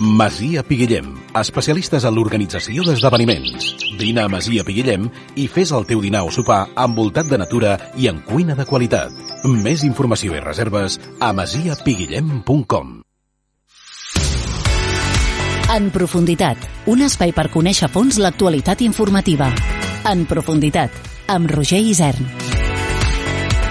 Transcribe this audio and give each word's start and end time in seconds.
Masia 0.00 0.62
Piguillem, 0.62 1.08
especialistes 1.34 2.04
en 2.06 2.14
l'organització 2.14 2.84
d'esdeveniments. 2.86 3.66
Vine 3.98 4.22
a 4.22 4.30
Masia 4.30 4.62
Piguillem 4.62 5.08
i 5.34 5.48
fes 5.50 5.72
el 5.74 5.88
teu 5.90 5.98
dinar 6.04 6.22
o 6.22 6.30
sopar 6.30 6.68
envoltat 6.78 7.26
de 7.26 7.38
natura 7.42 7.74
i 7.98 8.06
en 8.06 8.20
cuina 8.22 8.54
de 8.54 8.66
qualitat. 8.68 9.10
Més 9.42 9.82
informació 9.82 10.36
i 10.38 10.42
reserves 10.44 11.00
a 11.18 11.32
masiapiguillem.com 11.34 13.00
En 15.74 15.90
profunditat, 15.90 16.62
un 16.86 17.02
espai 17.02 17.34
per 17.34 17.50
conèixer 17.50 17.90
a 17.90 17.92
fons 17.92 18.22
l'actualitat 18.22 18.86
informativa. 18.86 19.50
En 20.06 20.24
profunditat, 20.30 20.94
amb 21.26 21.50
Roger 21.50 21.82
Isern. 21.82 22.47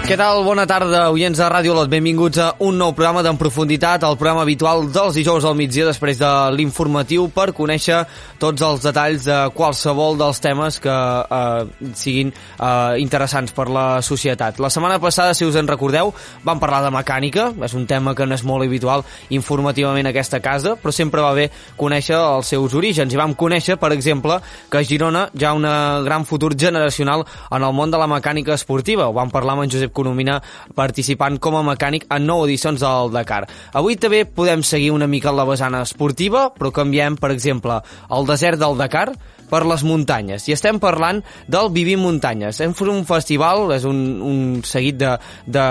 Què 0.07 0.15
tal? 0.15 0.37
Bona 0.47 0.63
tarda, 0.63 1.09
oients 1.11 1.35
de 1.35 1.47
Ràdio 1.51 1.73
Lot. 1.75 1.89
Benvinguts 1.91 2.39
a 2.39 2.45
un 2.63 2.77
nou 2.79 2.93
programa 2.95 3.19
d'en 3.25 3.35
profunditat, 3.35 4.05
el 4.07 4.15
programa 4.15 4.45
habitual 4.45 4.85
dels 4.95 5.17
dijous 5.19 5.43
al 5.43 5.57
migdia 5.59 5.83
després 5.83 6.15
de 6.21 6.29
l'informatiu 6.55 7.25
per 7.35 7.49
conèixer 7.51 8.05
tots 8.39 8.63
els 8.63 8.85
detalls 8.85 9.25
de 9.27 9.39
qualsevol 9.51 10.15
dels 10.15 10.39
temes 10.39 10.77
que 10.79 10.93
eh, 10.95 11.89
siguin 11.99 12.31
eh, 12.31 12.69
interessants 13.03 13.51
per 13.51 13.65
la 13.67 13.99
societat. 13.99 14.61
La 14.63 14.69
setmana 14.71 15.01
passada, 15.03 15.33
si 15.35 15.43
us 15.43 15.57
en 15.59 15.67
recordeu, 15.67 16.13
vam 16.47 16.63
parlar 16.63 16.85
de 16.85 16.93
mecànica, 16.95 17.49
és 17.67 17.75
un 17.75 17.83
tema 17.91 18.15
que 18.15 18.23
no 18.23 18.39
és 18.39 18.45
molt 18.47 18.63
habitual 18.63 19.03
informativament 19.35 20.07
a 20.07 20.15
aquesta 20.15 20.39
casa, 20.39 20.77
però 20.79 20.95
sempre 20.95 21.25
va 21.25 21.33
bé 21.35 21.49
conèixer 21.75 22.15
els 22.15 22.53
seus 22.55 22.77
orígens. 22.79 23.11
I 23.11 23.19
vam 23.19 23.35
conèixer, 23.35 23.75
per 23.75 23.91
exemple, 23.91 24.39
que 24.71 24.79
a 24.79 24.87
Girona 24.87 25.27
hi 25.35 25.43
ha 25.43 25.51
un 25.51 25.67
gran 26.07 26.23
futur 26.23 26.55
generacional 26.55 27.27
en 27.51 27.59
el 27.59 27.75
món 27.75 27.91
de 27.91 27.99
la 27.99 28.07
mecànica 28.07 28.55
esportiva. 28.55 29.11
Ho 29.11 29.17
vam 29.19 29.35
parlar 29.35 29.59
amb 29.59 29.67
en 29.67 29.75
Josep 29.75 29.96
Colomina 29.97 30.37
participant 30.77 31.39
com 31.41 31.57
a 31.57 31.65
mecànic 31.65 32.05
en 32.13 32.27
nou 32.29 32.45
edicions 32.45 32.81
del 32.83 33.13
Dakar. 33.15 33.43
Avui 33.73 33.97
també 33.97 34.23
podem 34.25 34.63
seguir 34.63 34.93
una 34.93 35.09
mica 35.09 35.33
la 35.33 35.47
vessana 35.49 35.81
esportiva, 35.85 36.51
però 36.53 36.71
canviem, 36.75 37.17
per 37.17 37.33
exemple, 37.33 37.81
el 38.13 38.29
desert 38.29 38.61
del 38.61 38.77
Dakar 38.77 39.09
per 39.49 39.63
les 39.67 39.83
muntanyes. 39.87 40.47
I 40.47 40.55
estem 40.55 40.79
parlant 40.83 41.21
del 41.47 41.71
Vivim 41.73 42.01
Muntanyes. 42.03 42.59
Hem 42.63 42.75
fet 42.77 42.91
un 42.91 43.05
festival, 43.07 43.71
és 43.75 43.85
un, 43.87 43.99
un 44.23 44.39
seguit 44.67 44.97
de, 44.99 45.13
de 45.47 45.65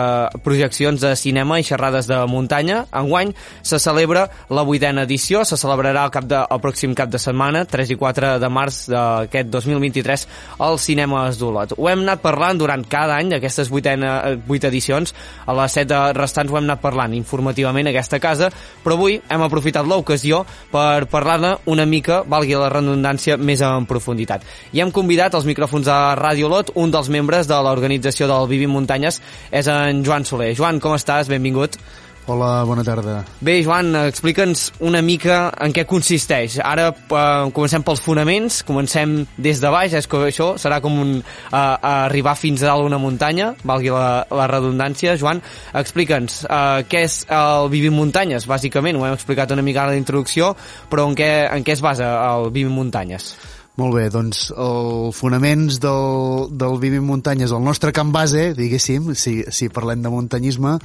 projeccions 0.44 1.00
de 1.02 1.12
cinema 1.18 1.60
i 1.60 1.66
xerrades 1.66 2.08
de 2.10 2.18
muntanya. 2.30 2.84
Enguany 2.96 3.32
se 3.62 3.80
celebra 3.82 4.26
la 4.48 4.64
vuitena 4.66 5.06
edició, 5.06 5.44
se 5.44 5.58
celebrarà 5.60 6.06
el, 6.06 6.14
cap 6.14 6.28
de, 6.28 6.40
el 6.42 6.62
pròxim 6.64 6.96
cap 6.96 7.12
de 7.12 7.20
setmana, 7.22 7.64
3 7.68 7.92
i 7.92 7.98
4 8.00 8.32
de 8.42 8.50
març 8.52 8.82
d'aquest 8.92 9.52
2023, 9.52 10.26
al 10.66 10.80
Cinema 10.82 11.26
Esdolot. 11.30 11.76
Ho 11.76 11.90
hem 11.90 12.04
anat 12.06 12.24
parlant 12.24 12.60
durant 12.60 12.84
cada 12.88 13.18
any, 13.20 13.34
aquestes 13.36 13.70
vuitena, 13.72 14.16
vuit 14.46 14.64
edicions, 14.64 15.12
a 15.46 15.54
les 15.56 15.76
set 15.76 15.92
restants 16.16 16.52
ho 16.52 16.58
hem 16.58 16.66
anat 16.68 16.82
parlant 16.82 17.14
informativament 17.16 17.90
a 17.90 17.94
aquesta 17.94 18.20
casa, 18.22 18.50
però 18.84 18.96
avui 18.96 19.18
hem 19.20 19.44
aprofitat 19.44 19.86
l'ocasió 19.86 20.42
per 20.72 21.06
parlar-ne 21.12 21.56
una 21.72 21.86
mica, 21.88 22.22
valgui 22.26 22.56
la 22.56 22.70
redundància, 22.72 23.36
més 23.36 23.62
en 23.66 23.86
profunditat. 23.90 24.46
I 24.72 24.84
hem 24.84 24.94
convidat 24.94 25.34
als 25.34 25.48
micròfons 25.48 25.86
de 25.88 25.98
Ràdio 26.20 26.50
Lot 26.52 26.72
un 26.74 26.94
dels 26.94 27.10
membres 27.12 27.50
de 27.50 27.60
l'organització 27.66 28.30
del 28.30 28.50
Vivim 28.50 28.74
Muntanyes, 28.76 29.20
és 29.50 29.70
en 29.70 30.04
Joan 30.06 30.24
Soler. 30.24 30.54
Joan, 30.56 30.80
com 30.80 30.96
estàs? 30.96 31.30
Benvingut. 31.32 31.80
Hola, 32.26 32.64
bona 32.66 32.82
tarda. 32.82 33.20
Bé, 33.38 33.60
Joan, 33.62 33.92
explica'ns 34.08 34.72
una 34.82 34.98
mica 34.98 35.44
en 35.62 35.70
què 35.70 35.84
consisteix. 35.86 36.56
Ara 36.58 36.88
eh, 36.90 37.20
comencem 37.54 37.84
pels 37.86 38.02
fonaments, 38.02 38.64
comencem 38.66 39.20
des 39.38 39.62
de 39.62 39.70
baix, 39.70 39.94
és 39.94 40.10
que 40.10 40.24
això 40.26 40.48
serà 40.58 40.80
com 40.82 40.98
un, 41.04 41.12
eh, 41.22 41.60
arribar 41.92 42.34
fins 42.34 42.64
a 42.64 42.72
dalt 42.72 42.88
una 42.88 42.98
muntanya, 42.98 43.52
valgui 43.62 43.94
la, 43.94 44.26
la 44.26 44.50
redundància. 44.50 45.14
Joan, 45.20 45.38
explica'ns 45.78 46.42
eh, 46.48 46.82
què 46.90 47.06
és 47.06 47.20
el 47.30 47.70
Vivim 47.70 47.94
Muntanyes, 47.94 48.50
bàsicament, 48.50 48.98
ho 48.98 49.06
hem 49.06 49.14
explicat 49.14 49.54
una 49.54 49.62
mica 49.62 49.86
a 49.86 49.92
la 49.92 50.00
introducció, 50.00 50.56
però 50.90 51.06
en 51.06 51.14
què, 51.14 51.30
en 51.46 51.62
què 51.62 51.78
es 51.78 51.84
basa 51.84 52.10
el 52.32 52.50
Vivim 52.50 52.74
Muntanyes? 52.74 53.36
Molt 53.76 53.92
bé, 53.92 54.06
doncs 54.08 54.46
els 54.56 55.16
fonaments 55.18 55.76
del, 55.82 56.46
del 56.56 56.78
Vivim 56.80 57.04
Muntanyes, 57.04 57.52
el 57.52 57.64
nostre 57.64 57.92
camp 57.92 58.08
base, 58.14 58.54
diguéssim, 58.56 59.10
si, 59.12 59.42
si 59.52 59.68
parlem 59.68 60.00
de 60.00 60.12
muntanyisme, 60.12 60.78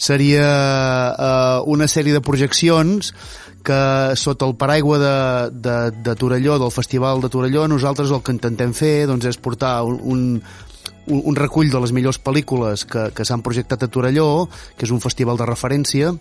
seria 0.00 0.46
eh, 1.12 1.58
una 1.68 1.88
sèrie 1.88 2.14
de 2.16 2.22
projeccions 2.24 3.12
que 3.64 3.80
sota 4.16 4.48
el 4.48 4.56
paraigua 4.56 4.98
de, 4.98 5.16
de, 5.52 5.76
de 6.04 6.14
Torelló, 6.16 6.56
del 6.58 6.72
Festival 6.72 7.20
de 7.20 7.28
Torelló, 7.28 7.66
nosaltres 7.68 8.12
el 8.12 8.22
que 8.24 8.32
intentem 8.32 8.72
fer 8.76 9.04
doncs, 9.08 9.28
és 9.28 9.40
portar 9.40 9.82
un, 9.84 10.00
un, 10.04 11.20
un 11.20 11.36
recull 11.36 11.68
de 11.72 11.80
les 11.84 11.92
millors 11.92 12.20
pel·lícules 12.20 12.86
que, 12.88 13.10
que 13.16 13.26
s'han 13.28 13.44
projectat 13.44 13.84
a 13.84 13.90
Torelló, 13.92 14.46
que 14.78 14.88
és 14.88 14.92
un 14.96 15.04
festival 15.04 15.40
de 15.40 15.48
referència, 15.48 16.12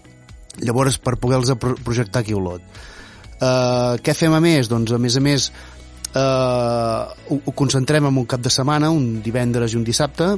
llavors 0.59 0.99
per 0.99 1.15
poder-los 1.15 1.55
projectar 1.83 2.23
aquí 2.23 2.35
a 2.35 2.41
Olot. 2.41 2.75
Uh, 3.43 3.95
què 4.03 4.13
fem 4.15 4.31
a 4.31 4.39
més? 4.43 4.69
Doncs 4.71 4.93
a 4.95 4.99
més 5.01 5.17
a 5.19 5.23
més 5.23 5.49
eh, 6.15 7.01
ho, 7.29 7.39
ho 7.43 7.55
concentrem 7.57 8.07
en 8.09 8.21
un 8.23 8.29
cap 8.29 8.41
de 8.41 8.51
setmana, 8.53 8.91
un 8.91 9.21
divendres 9.25 9.73
i 9.73 9.79
un 9.79 9.83
dissabte, 9.87 10.33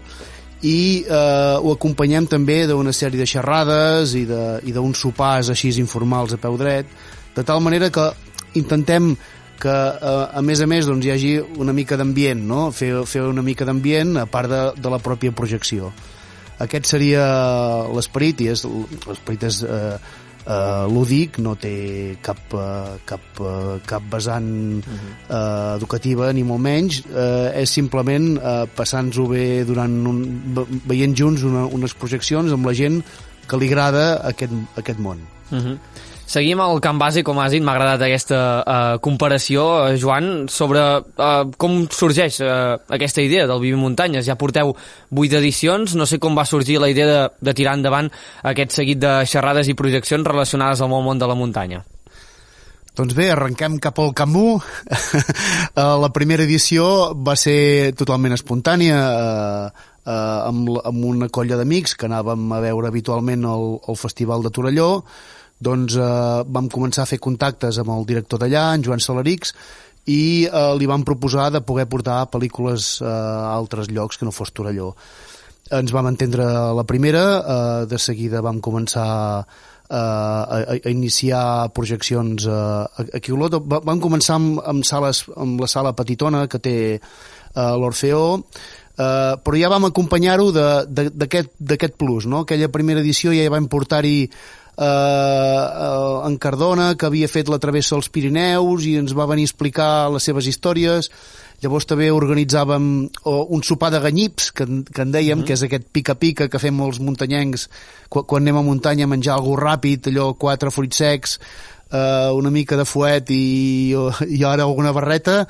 i 0.66 1.04
eh, 1.04 1.56
ho 1.62 1.74
acompanyem 1.76 2.28
també 2.32 2.64
d'una 2.70 2.94
sèrie 2.96 3.20
de 3.20 3.28
xerrades 3.30 4.16
i 4.16 4.26
d'uns 4.26 5.02
sopars 5.02 5.52
així 5.54 5.74
informals 5.82 6.34
a 6.34 6.42
peu 6.42 6.58
dret, 6.58 6.90
de 7.36 7.44
tal 7.44 7.62
manera 7.62 7.92
que 7.92 8.10
intentem 8.56 9.14
que 9.60 9.72
eh, 9.72 10.26
a 10.36 10.42
més 10.42 10.62
a 10.62 10.68
més 10.68 10.88
doncs, 10.88 11.06
hi 11.06 11.14
hagi 11.14 11.32
una 11.62 11.74
mica 11.74 11.98
d'ambient, 12.00 12.44
no? 12.48 12.70
fer, 12.72 12.92
fer 13.08 13.24
una 13.28 13.44
mica 13.44 13.68
d'ambient 13.68 14.18
a 14.24 14.28
part 14.28 14.52
de, 14.52 14.62
de 14.80 14.92
la 14.92 15.00
pròpia 15.00 15.36
projecció. 15.36 15.92
Aquest 16.64 16.88
seria 16.88 17.24
l'esperit 17.92 18.46
i 18.46 18.52
és 18.54 18.64
l'esperit 18.64 19.44
és 19.44 19.60
eh, 19.68 19.96
eh, 20.46 20.86
lúdic, 20.92 21.40
no 21.40 21.56
té 21.60 22.18
cap, 22.22 22.40
eh, 22.54 22.96
cap, 23.06 23.22
eh, 23.42 23.78
cap 23.86 24.04
vessant 24.12 24.48
uh 24.80 24.94
-huh. 24.94 25.14
eh, 25.30 25.76
educativa 25.78 26.32
ni 26.34 26.44
molt 26.44 26.62
menys, 26.62 27.04
eh, 27.10 27.62
és 27.62 27.70
simplement 27.70 28.38
eh, 28.38 28.66
passant-nos-ho 28.76 29.28
bé 29.28 29.66
durant 29.66 30.08
un, 30.08 30.20
veient 30.86 31.16
junts 31.18 31.44
una, 31.44 31.66
unes 31.66 31.94
projeccions 31.94 32.52
amb 32.52 32.66
la 32.66 32.74
gent 32.74 33.04
que 33.48 33.58
li 33.58 33.68
agrada 33.68 34.22
aquest, 34.24 34.54
aquest 34.76 35.00
món. 35.00 35.18
Uh 35.52 35.58
-huh. 35.58 35.78
Seguim 36.26 36.62
el 36.64 36.80
camp 36.82 36.98
base, 36.98 37.22
com 37.24 37.38
has 37.40 37.54
dit, 37.54 37.62
m'ha 37.62 37.76
agradat 37.76 38.02
aquesta 38.08 38.40
uh, 38.42 38.76
comparació, 39.06 39.66
uh, 39.86 39.98
Joan, 40.02 40.48
sobre 40.50 40.82
uh, 40.82 41.34
com 41.62 41.84
sorgeix 41.94 42.40
uh, 42.42 42.76
aquesta 42.98 43.22
idea 43.22 43.46
del 43.46 43.62
Vivim 43.62 43.84
Muntanyes. 43.86 44.26
Ja 44.26 44.38
porteu 44.40 44.74
vuit 45.14 45.34
edicions, 45.38 45.94
no 45.94 46.10
sé 46.10 46.18
com 46.18 46.38
va 46.38 46.48
sorgir 46.50 46.80
la 46.82 46.90
idea 46.90 47.10
de, 47.12 47.20
de 47.46 47.58
tirar 47.58 47.78
endavant 47.78 48.10
aquest 48.44 48.74
seguit 48.74 49.04
de 49.06 49.20
xerrades 49.30 49.70
i 49.70 49.78
projeccions 49.78 50.26
relacionades 50.26 50.82
amb 50.82 50.98
el 50.98 51.06
món 51.06 51.22
de 51.22 51.30
la 51.30 51.38
muntanya. 51.38 51.86
Doncs 52.96 53.12
bé, 53.12 53.28
arrenquem 53.28 53.76
cap 53.84 53.98
al 54.00 54.14
Camú. 54.16 54.56
la 55.76 56.10
primera 56.16 56.46
edició 56.48 57.12
va 57.28 57.36
ser 57.36 57.92
totalment 58.00 58.38
espontània, 58.38 59.00
eh, 59.04 59.90
eh, 60.08 60.14
amb, 60.16 60.70
amb 60.80 61.08
una 61.10 61.28
colla 61.28 61.58
d'amics 61.60 61.98
que 62.00 62.08
anàvem 62.08 62.48
a 62.56 62.62
veure 62.64 62.88
habitualment 62.88 63.44
el, 63.52 63.68
el 63.92 64.00
Festival 64.00 64.48
de 64.48 64.54
Torelló, 64.56 64.90
doncs 65.60 65.96
eh, 65.96 66.44
vam 66.48 66.70
començar 66.72 67.06
a 67.06 67.10
fer 67.10 67.20
contactes 67.24 67.80
amb 67.80 67.94
el 67.96 68.08
director 68.08 68.42
d'allà, 68.42 68.68
en 68.76 68.84
Joan 68.86 69.04
Salarix, 69.04 69.54
i 70.06 70.46
eh, 70.46 70.74
li 70.78 70.90
vam 70.90 71.06
proposar 71.06 71.50
de 71.54 71.64
poder 71.66 71.88
portar 71.90 72.26
pel·lícules 72.34 73.00
eh, 73.02 73.08
a 73.10 73.54
altres 73.56 73.90
llocs 73.90 74.20
que 74.20 74.28
no 74.28 74.36
fos 74.36 74.54
Torelló. 74.54 74.94
Ens 75.74 75.94
vam 75.96 76.12
entendre 76.12 76.46
la 76.78 76.86
primera, 76.86 77.24
eh, 77.40 77.86
de 77.90 77.98
seguida 77.98 78.44
vam 78.46 78.60
començar 78.62 79.08
eh, 79.90 79.96
a, 79.96 80.62
a 80.76 80.90
iniciar 80.94 81.72
projeccions 81.74 82.46
eh, 82.46 83.06
aquí 83.18 83.34
a 83.34 83.38
Olot. 83.38 83.58
Vam 83.66 84.02
començar 84.04 84.38
amb, 84.38 84.60
amb, 84.62 84.86
sales, 84.86 85.26
amb 85.36 85.62
la 85.62 85.72
sala 85.72 85.96
petitona 85.98 86.46
que 86.52 86.62
té 86.62 86.78
eh, 86.96 87.00
l'Orfeó, 87.56 88.26
eh, 88.44 89.34
però 89.42 89.58
ja 89.58 89.72
vam 89.74 89.90
acompanyar-ho 89.90 90.52
d'aquest 90.54 91.98
plus, 91.98 92.30
no? 92.30 92.44
Aquella 92.46 92.70
primera 92.70 93.02
edició 93.02 93.34
ja 93.34 93.50
vam 93.50 93.66
portar-hi 93.72 94.30
eh, 94.78 96.28
en 96.28 96.38
Cardona, 96.38 96.94
que 96.96 97.08
havia 97.08 97.32
fet 97.32 97.50
la 97.52 97.60
travessa 97.62 97.96
als 97.96 98.10
Pirineus 98.10 98.86
i 98.86 98.98
ens 99.00 99.16
va 99.16 99.28
venir 99.30 99.48
a 99.48 99.52
explicar 99.52 99.90
les 100.14 100.24
seves 100.24 100.48
històries. 100.52 101.12
Llavors 101.64 101.88
també 101.88 102.10
organitzàvem 102.12 102.88
un 103.26 103.64
sopar 103.64 103.90
de 103.94 104.02
ganyips, 104.04 104.52
que, 104.52 104.66
que 104.92 105.02
en 105.02 105.12
dèiem, 105.14 105.38
mm 105.38 105.42
-hmm. 105.42 105.48
que 105.48 105.54
és 105.54 105.64
aquest 105.64 105.86
pica-pica 105.92 106.50
que 106.50 106.60
fem 106.60 106.82
els 106.82 107.00
muntanyencs 107.00 107.70
quan, 108.10 108.26
quan 108.26 108.44
anem 108.44 108.58
a 108.58 108.62
muntanya 108.62 109.06
a 109.06 109.08
menjar 109.08 109.36
algú 109.36 109.56
ràpid, 109.56 110.08
allò, 110.12 110.34
quatre 110.38 110.72
fruits 110.72 110.98
secs, 110.98 111.40
eh, 111.92 112.30
una 112.34 112.52
mica 112.52 112.78
de 112.78 112.86
fuet 112.86 113.32
i, 113.34 113.96
i 114.28 114.44
ara 114.44 114.64
alguna 114.64 114.94
barreta 114.96 115.44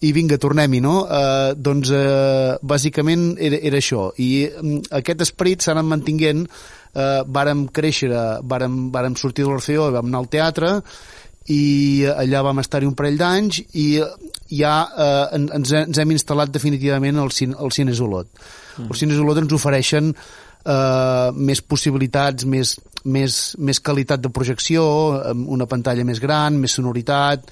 i 0.00 0.12
vinga, 0.12 0.38
tornem-hi, 0.40 0.80
no? 0.84 1.02
Eh, 1.06 1.54
doncs 1.56 1.92
eh, 1.96 2.58
bàsicament 2.62 3.32
era, 3.38 3.58
era 3.62 3.80
això 3.82 4.10
i 4.18 4.46
mm, 4.48 4.92
aquest 5.02 5.26
esperit 5.28 5.62
s'ha 5.64 5.74
anat 5.76 5.88
mantinguent 5.88 6.46
eh, 6.46 7.22
vàrem 7.26 7.66
créixer, 7.72 8.12
vàrem, 8.42 8.86
vàrem 8.94 9.16
sortir 9.16 9.46
de 9.46 9.52
l'Orfeó 9.52 9.88
i 9.88 9.98
vam 9.98 10.10
anar 10.10 10.22
al 10.24 10.30
teatre 10.32 10.78
i 11.50 12.04
allà 12.06 12.42
vam 12.46 12.62
estar-hi 12.62 12.86
un 12.86 12.94
parell 12.94 13.18
d'anys 13.18 13.62
i 13.74 13.86
ja 14.52 14.74
eh, 14.86 15.40
ens, 15.40 15.72
ens 15.74 15.98
hem 15.98 16.14
instal·lat 16.14 16.52
definitivament 16.54 17.18
al, 17.18 17.32
al 17.32 17.74
Cines 17.74 18.00
Olot. 18.04 18.28
Mm. 18.78 18.88
Els 18.88 19.02
Cines 19.02 19.18
Olot 19.18 19.40
ens 19.42 19.54
ofereixen 19.56 20.12
eh, 20.12 21.28
més 21.34 21.62
possibilitats, 21.66 22.46
més, 22.46 22.76
més, 23.04 23.54
més 23.58 23.80
qualitat 23.80 24.22
de 24.22 24.30
projecció, 24.30 24.84
una 25.32 25.66
pantalla 25.70 26.04
més 26.04 26.20
gran, 26.22 26.58
més 26.60 26.78
sonoritat, 26.78 27.50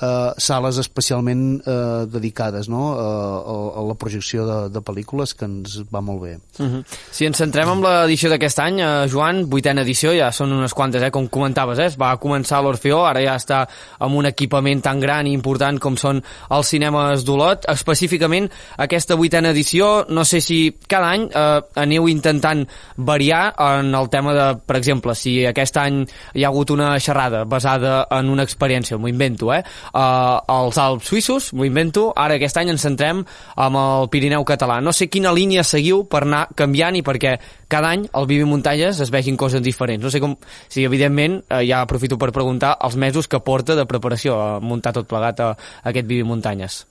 eh, 0.00 0.32
sales 0.38 0.78
especialment 0.78 1.60
eh, 1.60 2.06
dedicades 2.10 2.68
no? 2.68 2.92
a, 2.94 3.08
a, 3.40 3.56
a 3.80 3.84
la 3.86 3.96
projecció 3.98 4.46
de, 4.46 4.58
de 4.74 4.82
pel·lícules, 4.84 5.34
que 5.36 5.48
ens 5.48 5.80
va 5.92 6.00
molt 6.00 6.22
bé. 6.22 6.34
Uh 6.58 6.66
-huh. 6.66 6.84
Si 7.10 7.26
ens 7.26 7.36
centrem 7.36 7.68
en 7.68 7.82
l'edició 7.82 8.30
d'aquest 8.30 8.58
any, 8.58 8.80
eh, 8.80 9.08
Joan, 9.08 9.44
vuitena 9.50 9.82
edició, 9.82 10.12
ja 10.12 10.32
són 10.32 10.52
unes 10.52 10.74
quantes, 10.74 11.02
eh, 11.02 11.10
com 11.10 11.28
comentaves, 11.28 11.78
eh? 11.78 11.86
es 11.86 11.96
va 11.98 12.16
començar 12.18 12.62
l'Orfeó, 12.62 13.04
ara 13.06 13.20
ja 13.20 13.36
està 13.36 13.66
amb 13.98 14.14
un 14.14 14.26
equipament 14.26 14.82
tan 14.82 15.00
gran 15.00 15.26
i 15.26 15.32
important 15.32 15.78
com 15.78 15.96
són 15.96 16.22
els 16.50 16.66
cinemes 16.66 17.24
d'Olot. 17.24 17.66
Específicament, 17.68 18.50
aquesta 18.76 19.14
vuitena 19.14 19.50
edició, 19.50 20.06
no 20.08 20.24
sé 20.24 20.40
si 20.40 20.76
cada 20.88 21.10
any 21.10 21.28
eh, 21.32 21.60
aneu 21.74 22.08
intentant 22.08 22.66
variar 22.96 23.54
en 23.58 23.94
el 23.94 24.08
tema 24.08 24.34
de, 24.34 24.58
per 24.66 24.76
exemple, 24.76 25.14
si 25.14 25.44
aquest 25.46 25.76
any 25.76 26.06
hi 26.34 26.44
ha 26.44 26.48
hagut 26.48 26.70
una 26.70 26.98
xerrada 26.98 27.44
basada 27.44 28.06
en 28.10 28.28
una 28.28 28.42
experiència, 28.42 28.98
m'ho 28.98 29.08
invento, 29.08 29.52
eh? 29.54 29.62
Eh, 29.92 30.54
als 30.56 30.78
Alps 30.78 31.10
suïssos, 31.10 31.52
m'ho 31.52 31.66
invento, 31.68 32.08
ara 32.16 32.36
aquest 32.38 32.58
any 32.60 32.72
ens 32.72 32.86
centrem 32.86 33.22
amb 33.54 33.80
el 33.82 34.08
Pirineu 34.12 34.44
català. 34.48 34.80
No 34.80 34.94
sé 34.96 35.10
quina 35.12 35.34
línia 35.36 35.64
seguiu 35.64 36.04
per 36.10 36.24
anar 36.24 36.46
canviant 36.56 36.96
i 36.96 37.04
perquè 37.06 37.36
cada 37.68 37.92
any 37.94 38.08
al 38.12 38.26
Vivi 38.30 38.48
Muntanyes 38.48 39.00
es 39.00 39.12
vegin 39.14 39.36
coses 39.36 39.62
diferents. 39.62 40.02
No 40.02 40.10
sé 40.10 40.20
com... 40.22 40.36
Si, 40.68 40.84
evidentment, 40.84 41.40
eh, 41.48 41.62
ja 41.68 41.82
aprofito 41.82 42.18
per 42.18 42.32
preguntar 42.32 42.76
els 42.82 42.96
mesos 42.96 43.28
que 43.28 43.40
porta 43.40 43.76
de 43.78 43.86
preparació 43.86 44.40
a 44.40 44.50
muntar 44.60 44.94
tot 44.96 45.08
plegat 45.08 45.40
a, 45.40 45.54
a 45.56 45.88
aquest 45.90 46.06
Vivi 46.06 46.26
Muntanyes. 46.26 46.84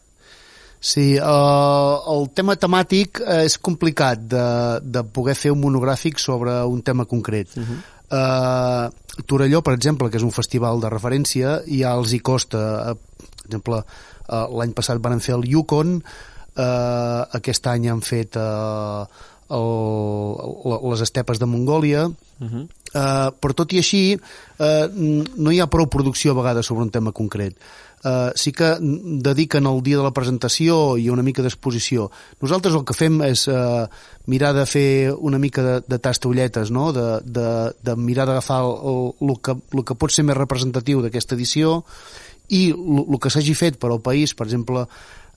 Sí, 0.86 1.16
uh, 1.18 1.96
el 2.14 2.28
tema 2.38 2.54
temàtic 2.62 3.18
és 3.40 3.56
complicat 3.58 4.22
de, 4.30 4.46
de 4.84 5.02
poder 5.16 5.34
fer 5.40 5.54
un 5.56 5.64
monogràfic 5.64 6.22
sobre 6.22 6.60
un 6.70 6.84
tema 6.86 7.08
concret. 7.10 7.56
Uh 7.58 7.64
-huh. 7.64 7.80
Uh, 8.16 8.88
Torelló, 9.28 9.62
per 9.66 9.76
exemple, 9.76 10.10
que 10.12 10.20
és 10.20 10.26
un 10.26 10.34
festival 10.36 10.82
de 10.84 10.92
referència, 10.94 11.60
ja 11.68 11.94
els 11.98 12.14
hi 12.14 12.22
costa, 12.24 12.64
uh, 12.94 13.22
per 13.26 13.48
exemple, 13.50 13.82
uh, 13.82 14.46
l'any 14.60 14.76
passat 14.78 15.02
van 15.04 15.24
fer 15.24 15.36
el 15.38 15.48
Yukon, 15.52 15.98
uh, 16.00 17.22
aquest 17.40 17.68
any 17.72 17.90
han 17.92 18.04
fet 18.06 18.38
uh, 18.40 19.06
el, 19.56 19.70
les 20.92 21.06
estepes 21.06 21.42
de 21.42 21.50
Mongòlia, 21.50 22.08
uh 22.08 22.48
-huh. 22.52 22.68
Uh, 22.96 23.30
però 23.36 23.58
tot 23.62 23.76
i 23.76 23.84
així 23.84 24.04
uh, 24.16 24.88
no 24.96 25.52
hi 25.52 25.60
ha 25.60 25.70
prou 25.72 25.92
producció 25.92 26.34
a 26.34 26.40
vegades 26.40 26.72
sobre 26.72 26.88
un 26.88 26.94
tema 26.96 27.14
concret 27.14 27.60
eh, 28.06 28.32
sí 28.36 28.52
que 28.52 28.78
dediquen 28.80 29.66
el 29.66 29.82
dia 29.84 29.98
de 29.98 30.06
la 30.06 30.14
presentació 30.14 30.96
i 31.02 31.10
una 31.10 31.26
mica 31.26 31.44
d'exposició. 31.44 32.10
Nosaltres 32.44 32.78
el 32.78 32.86
que 32.86 32.96
fem 32.98 33.18
és 33.26 33.48
eh, 33.50 33.88
mirar 34.32 34.54
de 34.58 34.68
fer 34.70 35.12
una 35.16 35.40
mica 35.42 35.66
de, 35.66 35.76
de 35.88 36.00
tastolletes, 36.00 36.72
no? 36.72 36.92
de, 36.94 37.08
de, 37.26 37.50
de 37.82 37.98
mirar 37.98 38.30
d'agafar 38.30 38.62
el, 38.64 38.78
el, 38.94 39.30
el, 39.30 39.36
que, 39.42 39.58
el 39.74 39.84
que 39.84 39.98
pot 39.98 40.14
ser 40.14 40.28
més 40.28 40.38
representatiu 40.38 41.02
d'aquesta 41.04 41.36
edició 41.36 41.82
i 42.54 42.70
el, 42.72 43.06
el 43.10 43.22
que 43.22 43.34
s'hagi 43.34 43.58
fet 43.58 43.82
per 43.82 43.90
al 43.92 44.04
país, 44.06 44.36
per 44.38 44.46
exemple, 44.46 44.86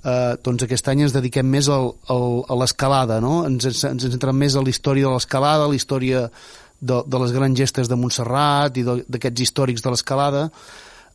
eh, 0.05 0.37
doncs 0.45 0.69
aquest 0.69 0.93
any 0.93 1.07
ens 1.09 1.17
dediquem 1.17 1.49
més 1.49 1.73
al, 1.73 1.95
al, 2.13 2.43
a 2.45 2.63
l'escalada, 2.63 3.23
no? 3.25 3.43
ens, 3.49 3.73
ens, 3.73 3.85
ens 3.95 4.09
centrem 4.13 4.37
més 4.37 4.57
a 4.57 4.65
la 4.65 4.73
història 4.75 5.09
de 5.09 5.17
l'escalada, 5.17 5.71
la 5.71 5.79
història 5.79 6.29
de, 6.81 7.03
de 7.07 7.23
les 7.23 7.35
grans 7.35 7.59
gestes 7.59 7.91
de 7.91 7.99
Montserrat 7.99 8.77
i 8.79 8.85
d'aquests 8.87 9.45
històrics 9.45 9.85
de 9.85 9.93
l'escalada, 9.93 10.49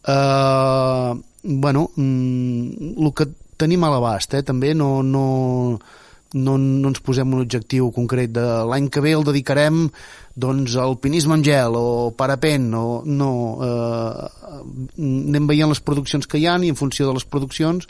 eh, 0.08 1.12
bueno, 1.44 1.90
mm, 1.96 2.96
el 3.00 3.14
que 3.16 3.30
tenim 3.58 3.84
a 3.84 3.92
l'abast, 3.94 4.34
eh, 4.34 4.44
també 4.44 4.74
no, 4.76 5.02
no, 5.04 5.80
no, 6.34 6.58
no 6.58 6.92
ens 6.92 7.02
posem 7.06 7.34
un 7.34 7.44
objectiu 7.44 7.92
concret 7.96 8.34
de 8.34 8.46
l'any 8.70 8.90
que 8.90 9.04
ve 9.04 9.14
el 9.16 9.26
dedicarem 9.26 9.86
doncs 10.34 10.76
al 10.76 10.96
alpinisme 10.96 11.38
en 11.38 11.46
gel 11.46 11.78
o 11.78 12.12
parapent 12.18 12.72
o 12.74 13.04
no 13.06 13.30
eh, 13.62 14.28
anem 14.98 15.48
veient 15.50 15.70
les 15.70 15.84
produccions 15.86 16.26
que 16.28 16.42
hi 16.42 16.48
han 16.50 16.66
i 16.66 16.74
en 16.74 16.80
funció 16.80 17.08
de 17.08 17.14
les 17.20 17.26
produccions 17.26 17.88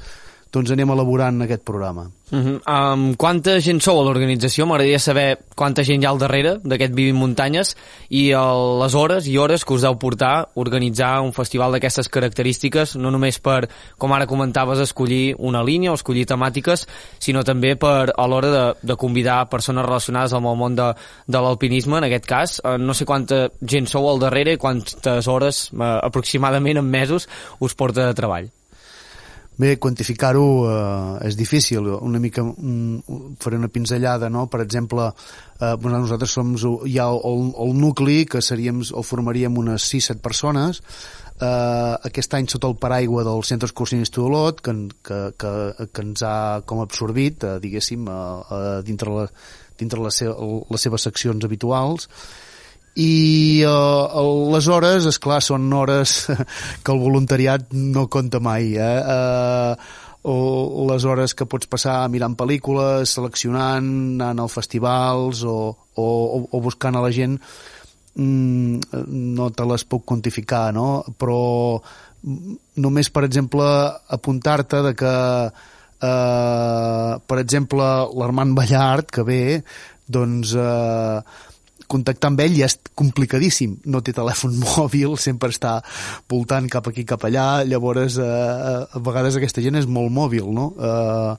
doncs 0.54 0.74
anem 0.74 0.92
elaborant 0.94 1.42
aquest 1.42 1.64
programa. 1.66 2.10
Uh 2.34 2.40
-huh. 2.40 2.94
um, 2.94 3.16
quanta 3.16 3.60
gent 3.60 3.80
sou 3.82 4.00
a 4.00 4.04
l'organització? 4.04 4.66
M'agradaria 4.66 5.00
saber 5.00 5.38
quanta 5.56 5.84
gent 5.84 6.02
hi 6.02 6.06
ha 6.06 6.10
al 6.10 6.18
darrere 6.18 6.60
d'aquest 6.64 6.94
Vivim 6.94 7.16
Muntanyes 7.16 7.76
i 8.10 8.32
el, 8.32 8.80
les 8.80 8.96
hores 8.96 9.28
i 9.28 9.38
hores 9.38 9.66
que 9.66 9.74
us 9.74 9.82
deu 9.82 9.98
portar 10.00 10.50
organitzar 10.56 11.22
un 11.22 11.32
festival 11.32 11.72
d'aquestes 11.72 12.10
característiques, 12.10 12.96
no 12.96 13.12
només 13.12 13.40
per, 13.40 13.70
com 13.98 14.12
ara 14.14 14.26
comentaves, 14.26 14.80
escollir 14.80 15.36
una 15.38 15.64
línia 15.64 15.92
o 15.92 15.96
escollir 15.96 16.26
temàtiques, 16.26 16.88
sinó 17.20 17.44
també 17.44 17.76
per 17.76 18.14
a 18.18 18.28
l'hora 18.28 18.50
de, 18.50 18.74
de 18.82 18.96
convidar 18.96 19.50
persones 19.50 19.86
relacionades 19.86 20.34
amb 20.34 20.48
el 20.48 20.56
món 20.56 20.76
de, 20.76 20.94
de 21.28 21.38
l'alpinisme, 21.40 21.98
en 21.98 22.04
aquest 22.04 22.26
cas. 22.26 22.62
Uh, 22.64 22.78
no 22.78 22.94
sé 22.94 23.06
quanta 23.06 23.50
gent 23.62 23.86
sou 23.88 24.10
al 24.10 24.20
darrere 24.20 24.54
i 24.54 24.58
quantes 24.58 25.28
hores, 25.28 25.72
uh, 25.74 26.00
aproximadament 26.02 26.78
en 26.78 26.86
mesos, 26.86 27.30
us 27.60 27.76
porta 27.76 28.08
de 28.08 28.14
treball. 28.14 28.50
Bé, 29.54 29.76
quantificar-ho 29.78 30.46
eh, 30.66 31.28
és 31.28 31.36
difícil, 31.38 31.86
una 32.02 32.18
mica 32.20 32.42
mm, 32.42 33.36
faré 33.44 33.60
una 33.60 33.70
pinzellada, 33.70 34.30
no? 34.34 34.48
Per 34.50 34.64
exemple, 34.64 35.12
eh, 35.62 35.76
nosaltres 35.78 36.34
som, 36.34 36.56
hi 36.90 36.98
ha 36.98 37.06
el, 37.14 37.52
el 37.62 37.76
nucli, 37.78 38.24
que 38.26 38.42
seríem, 38.42 38.82
o 38.82 39.04
formaríem 39.06 39.60
unes 39.62 39.86
6-7 39.92 40.24
persones, 40.26 40.82
eh, 41.38 41.94
aquest 42.10 42.34
any 42.34 42.50
sota 42.50 42.72
el 42.72 42.80
paraigua 42.82 43.26
del 43.28 43.46
Centre 43.46 43.70
Excursionista 43.70 44.22
d'Olot, 44.22 44.64
que, 44.66 44.74
que, 45.06 45.20
que, 45.38 45.54
que 45.86 46.08
ens 46.08 46.26
ha 46.26 46.38
com 46.66 46.82
absorbit, 46.82 47.46
eh, 47.46 47.60
diguéssim, 47.62 48.10
eh, 48.10 48.56
eh, 48.58 48.80
dintre, 48.90 49.14
la, 49.14 49.28
dintre 49.78 50.02
les, 50.02 50.18
se 50.24 50.34
les 50.34 50.88
seves 50.88 51.06
seccions 51.10 51.46
habituals, 51.46 52.10
i 53.00 53.64
uh, 53.66 54.52
les 54.54 54.68
hores, 54.70 55.08
és 55.10 55.20
clar, 55.20 55.42
són 55.42 55.66
hores 55.74 56.28
que 56.84 56.94
el 56.94 57.02
voluntariat 57.02 57.72
no 57.74 58.08
compta 58.12 58.42
mai 58.44 58.76
eh? 58.78 58.98
Uh, 59.02 60.02
o 60.24 60.86
les 60.88 61.04
hores 61.04 61.34
que 61.36 61.48
pots 61.50 61.68
passar 61.68 61.98
mirant 62.08 62.36
pel·lícules, 62.40 63.12
seleccionant, 63.12 63.88
anant 64.16 64.40
als 64.46 64.56
festivals 64.56 65.44
o, 65.44 65.58
o, 66.00 66.06
o 66.48 66.62
buscant 66.64 66.96
a 66.96 67.02
la 67.04 67.12
gent 67.12 67.36
mm, 68.16 69.04
no 69.36 69.50
te 69.52 69.68
les 69.68 69.84
puc 69.84 70.06
quantificar, 70.08 70.70
no? 70.72 71.04
Però 71.20 71.82
només, 72.80 73.12
per 73.12 73.26
exemple, 73.28 73.68
apuntar-te 74.16 74.80
de 74.86 74.94
que 74.96 75.14
eh, 76.04 77.14
per 77.28 77.40
exemple, 77.40 77.90
l'Armand 78.20 78.56
Ballart, 78.58 79.12
que 79.12 79.26
ve, 79.28 79.44
doncs 80.08 80.54
eh, 80.56 81.20
contactar 81.90 82.32
amb 82.32 82.44
ell 82.46 82.56
ja 82.58 82.70
és 82.70 82.78
complicadíssim. 82.96 83.78
No 83.90 84.04
té 84.06 84.16
telèfon 84.16 84.58
mòbil, 84.64 85.18
sempre 85.22 85.54
està 85.54 85.80
voltant 86.32 86.70
cap 86.72 86.90
aquí, 86.90 87.06
cap 87.08 87.24
allà, 87.28 87.64
llavors 87.68 88.20
eh, 88.22 88.32
a 88.84 89.04
vegades 89.04 89.40
aquesta 89.40 89.64
gent 89.66 89.82
és 89.82 89.90
molt 89.90 90.14
mòbil, 90.14 90.50
no? 90.54 90.72
Eh, 90.78 91.36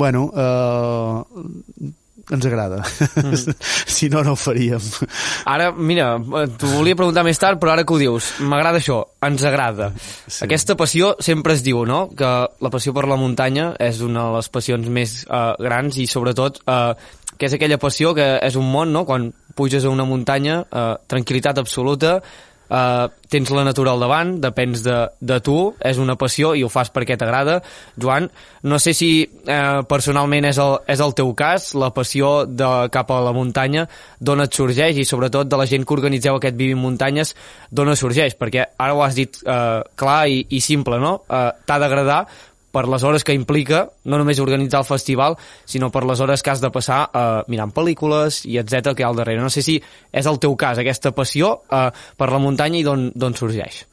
bueno, 0.00 0.28
eh, 0.32 1.92
ens 2.30 2.46
agrada. 2.46 2.84
Mm. 3.16 3.34
si 3.86 4.08
no, 4.08 4.22
no 4.22 4.32
ho 4.32 4.38
faríem. 4.38 4.82
Ara, 5.48 5.70
mira, 5.72 6.14
t'ho 6.20 6.70
volia 6.76 6.98
preguntar 6.98 7.24
més 7.26 7.40
tard, 7.40 7.60
però 7.60 7.74
ara 7.74 7.86
que 7.86 7.94
ho 7.94 8.00
dius, 8.00 8.32
m'agrada 8.46 8.80
això, 8.80 9.00
ens 9.26 9.44
agrada. 9.48 9.90
Sí. 9.98 10.42
Aquesta 10.46 10.76
passió 10.78 11.14
sempre 11.20 11.56
es 11.56 11.64
diu, 11.66 11.82
no?, 11.88 12.04
que 12.16 12.30
la 12.62 12.72
passió 12.72 12.94
per 12.96 13.08
la 13.10 13.18
muntanya 13.20 13.72
és 13.82 14.02
una 14.04 14.28
de 14.28 14.38
les 14.38 14.52
passions 14.52 14.88
més 14.92 15.18
uh, 15.26 15.52
grans 15.60 15.98
i, 15.98 16.06
sobretot, 16.10 16.62
uh, 16.66 16.94
que 17.38 17.48
és 17.48 17.56
aquella 17.56 17.80
passió 17.82 18.14
que 18.14 18.34
és 18.42 18.56
un 18.58 18.68
món, 18.70 18.92
no?, 18.94 19.04
quan 19.08 19.32
puges 19.56 19.84
a 19.84 19.92
una 19.92 20.06
muntanya, 20.08 20.62
uh, 20.64 20.94
tranquil·litat 21.10 21.58
absoluta, 21.60 22.18
uh, 22.72 23.08
tens 23.32 23.50
la 23.52 23.64
natura 23.64 23.92
al 23.92 24.00
davant, 24.02 24.34
depens 24.40 24.82
de, 24.84 24.96
de 25.20 25.38
tu, 25.44 25.56
és 25.84 25.98
una 26.00 26.16
passió 26.20 26.52
i 26.56 26.62
ho 26.64 26.70
fas 26.72 26.92
perquè 26.92 27.16
t'agrada. 27.20 27.58
Joan, 28.00 28.28
no 28.68 28.78
sé 28.82 28.94
si 28.96 29.10
uh, 29.24 29.82
personalment 29.88 30.48
és 30.48 30.60
el, 30.62 30.76
és 30.92 31.02
el 31.04 31.16
teu 31.18 31.32
cas, 31.38 31.72
la 31.78 31.92
passió 31.94 32.32
de, 32.46 32.70
cap 32.92 33.12
a 33.12 33.20
la 33.24 33.34
muntanya, 33.36 33.86
d'on 34.20 34.44
et 34.44 34.56
sorgeix 34.56 35.00
i 35.00 35.08
sobretot 35.08 35.50
de 35.50 35.60
la 35.60 35.68
gent 35.68 35.86
que 35.86 35.96
organitzeu 35.96 36.38
aquest 36.38 36.56
Vivim 36.58 36.80
Muntanyes, 36.82 37.34
d'on 37.70 37.92
sorgeix, 37.98 38.36
perquè 38.38 38.70
ara 38.76 38.96
ho 38.96 39.04
has 39.04 39.18
dit 39.18 39.42
uh, 39.44 39.82
clar 39.96 40.22
i, 40.28 40.44
i 40.50 40.62
simple, 40.64 41.00
no? 41.02 41.18
Uh, 41.28 41.50
T'ha 41.66 41.78
d'agradar, 41.82 42.24
per 42.72 42.86
les 42.88 43.04
hores 43.04 43.24
que 43.24 43.36
implica, 43.36 43.84
no 44.08 44.18
només 44.18 44.40
organitzar 44.42 44.80
el 44.82 44.88
festival, 44.88 45.36
sinó 45.68 45.90
per 45.92 46.04
les 46.08 46.20
hores 46.24 46.42
que 46.42 46.50
has 46.50 46.62
de 46.64 46.72
passar 46.72 47.04
eh, 47.12 47.22
mirant 47.52 47.72
pel·lícules 47.74 48.42
i 48.48 48.58
etc 48.62 48.96
que 48.96 49.04
hi 49.04 49.06
ha 49.06 49.12
al 49.12 49.20
darrere. 49.20 49.44
No 49.44 49.52
sé 49.52 49.62
si 49.62 49.78
és 50.10 50.28
el 50.28 50.40
teu 50.42 50.56
cas, 50.56 50.80
aquesta 50.80 51.12
passió 51.16 51.58
eh, 51.68 51.88
per 52.16 52.30
la 52.32 52.40
muntanya 52.42 52.80
i 52.80 52.84
d'on 52.86 53.38
sorgeix. 53.38 53.84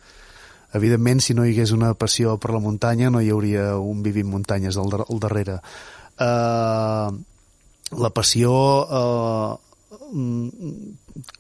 Evidentment, 0.78 1.22
si 1.26 1.34
no 1.34 1.46
hi 1.46 1.56
hagués 1.56 1.72
una 1.74 1.96
passió 1.98 2.36
per 2.38 2.54
la 2.54 2.62
muntanya, 2.62 3.10
no 3.10 3.24
hi 3.24 3.32
hauria 3.34 3.72
un 3.82 4.04
vivint 4.06 4.30
muntanyes 4.30 4.78
al, 4.78 4.94
al 5.02 5.22
darrere. 5.22 5.58
Uh, 6.20 7.10
la 7.98 8.12
passió 8.14 8.52
uh, 8.86 9.58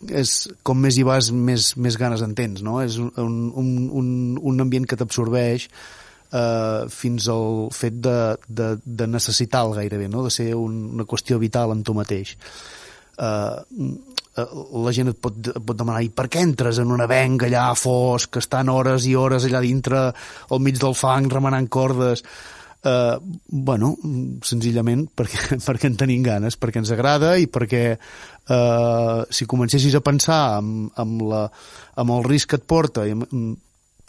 és 0.10 0.34
com 0.65 0.81
més 0.81 0.98
hi 0.98 1.05
vas, 1.05 1.29
més, 1.29 1.75
més 1.77 1.98
ganes 2.00 2.24
en 2.25 2.34
tens, 2.34 2.63
no? 2.65 2.79
És 2.81 2.98
un, 2.98 3.12
un, 3.53 3.74
un, 4.01 4.10
un 4.41 4.65
ambient 4.65 4.88
que 4.89 4.98
t'absorbeix, 4.98 5.69
eh, 6.31 6.86
fins 6.89 7.27
al 7.31 7.69
fet 7.75 8.00
de, 8.03 8.19
de, 8.48 8.69
de 8.83 9.07
necessitar-lo 9.07 9.77
gairebé, 9.77 10.09
no? 10.09 10.24
de 10.25 10.33
ser 10.33 10.53
un, 10.55 10.81
una 10.95 11.07
qüestió 11.09 11.39
vital 11.41 11.74
en 11.75 11.83
tu 11.83 11.95
mateix. 11.98 12.36
Eh, 13.19 13.89
eh, 14.38 14.45
la 14.86 14.93
gent 14.95 15.12
et 15.13 15.19
pot, 15.19 15.36
et 15.36 15.59
pot 15.63 15.77
demanar 15.77 16.03
i 16.05 16.13
per 16.13 16.29
què 16.31 16.43
entres 16.45 16.79
en 16.81 16.93
una 16.95 17.09
venga 17.09 17.50
allà 17.50 17.67
fosc, 17.77 18.36
que 18.36 18.43
estan 18.43 18.71
hores 18.71 19.09
i 19.09 19.17
hores 19.17 19.50
allà 19.50 19.63
dintre 19.65 20.07
al 20.09 20.63
mig 20.63 20.79
del 20.79 20.95
fang 20.98 21.29
remenant 21.31 21.67
cordes 21.71 22.24
eh, 22.83 23.17
bueno, 23.48 23.95
senzillament 24.45 25.07
perquè, 25.15 25.57
perquè 25.67 25.89
en 25.89 25.98
tenim 26.00 26.24
ganes, 26.25 26.57
perquè 26.59 26.83
ens 26.83 26.93
agrada 26.95 27.36
i 27.39 27.48
perquè 27.51 27.83
eh, 27.95 29.21
si 29.29 29.50
comencessis 29.50 29.98
a 29.98 30.03
pensar 30.05 30.41
amb, 30.59 30.91
amb, 31.00 31.25
la, 31.31 31.48
amb 32.00 32.15
el 32.17 32.24
risc 32.27 32.53
que 32.53 32.62
et 32.62 32.69
porta 32.69 33.07
i 33.07 33.15
amb, 33.17 33.27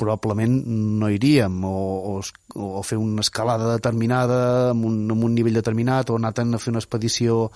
probablement 0.01 0.57
no 1.01 1.11
iríem 1.13 1.61
o, 1.69 1.77
o, 2.17 2.71
o 2.81 2.83
fer 2.87 2.99
una 3.01 3.25
escalada 3.25 3.69
determinada 3.75 4.41
amb 4.73 4.89
un, 4.89 5.05
amb 5.13 5.29
un 5.29 5.37
nivell 5.37 5.61
determinat 5.61 6.11
o 6.11 6.17
anar 6.19 6.33
a 6.33 6.63
fer 6.63 6.73
una 6.73 6.83
expedició 6.83 7.47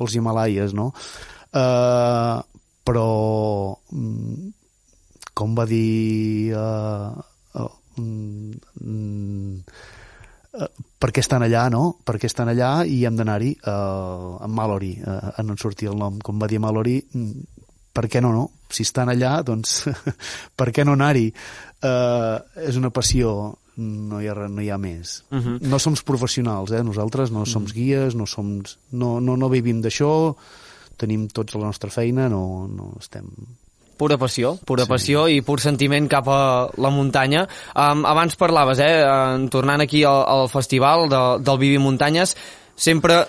als 0.00 0.14
Himalaies, 0.16 0.74
no? 0.74 0.90
Uh, 1.50 2.40
però 2.86 3.08
mm, 3.92 4.50
com 5.36 5.54
va 5.56 5.66
dir 5.68 6.54
uh, 6.56 7.10
uh, 7.60 7.72
mm, 8.00 9.58
uh, 10.56 10.70
per 11.00 11.10
què 11.14 11.22
estan 11.24 11.44
allà, 11.46 11.68
no? 11.72 11.84
Per 12.04 12.16
què 12.20 12.30
estan 12.30 12.50
allà 12.52 12.72
i 12.86 13.02
hem 13.06 13.18
d'anar-hi 13.18 13.54
uh, 13.60 14.40
amb 14.46 14.56
Mallory, 14.56 14.94
uh, 15.04 15.34
en 15.42 15.56
sortir 15.60 15.90
el 15.92 15.98
nom. 16.00 16.18
Com 16.24 16.40
va 16.40 16.48
dir 16.50 16.62
Mallory, 16.62 16.98
mm, 17.12 17.60
per 17.96 18.06
què 18.08 18.22
no, 18.22 18.32
no? 18.36 18.46
Si 18.70 18.84
estan 18.86 19.10
allà, 19.12 19.40
doncs 19.46 19.82
per 20.58 20.70
què 20.74 20.86
no 20.86 20.94
anar-hi? 20.98 21.28
Uh, 21.80 22.40
és 22.68 22.76
una 22.76 22.90
passió, 22.92 23.54
no 23.80 24.20
hi 24.20 24.28
ha, 24.28 24.34
no 24.48 24.60
hi 24.60 24.68
ha 24.70 24.78
més. 24.78 25.22
Uh 25.30 25.38
-huh. 25.38 25.60
No 25.60 25.78
som 25.78 25.94
professionals, 26.04 26.72
eh? 26.72 26.82
Nosaltres 26.82 27.30
no 27.30 27.46
som 27.46 27.64
-huh. 27.64 27.72
guies, 27.72 28.14
no, 28.14 28.26
som, 28.26 28.62
no, 28.90 29.20
no, 29.20 29.36
no 29.36 29.48
vivim 29.48 29.80
d'això, 29.82 30.34
tenim 30.96 31.28
tots 31.28 31.54
la 31.54 31.64
nostra 31.64 31.90
feina, 31.90 32.28
no, 32.28 32.68
no 32.68 32.94
estem 33.00 33.26
pura 34.00 34.16
passió, 34.16 34.54
pura 34.64 34.86
sí. 34.86 34.88
passió 34.88 35.26
i 35.28 35.42
pur 35.42 35.60
sentiment 35.60 36.08
cap 36.08 36.28
a 36.32 36.70
la 36.80 36.90
muntanya. 36.90 37.46
Um, 37.74 38.06
abans 38.08 38.36
parlaves, 38.40 38.78
eh, 38.78 39.04
tornant 39.52 39.84
aquí 39.84 40.04
al, 40.04 40.24
al 40.26 40.48
festival 40.48 41.08
de, 41.12 41.20
del 41.44 41.58
Vivi 41.58 41.78
Muntanyes, 41.78 42.36
sempre 42.80 43.26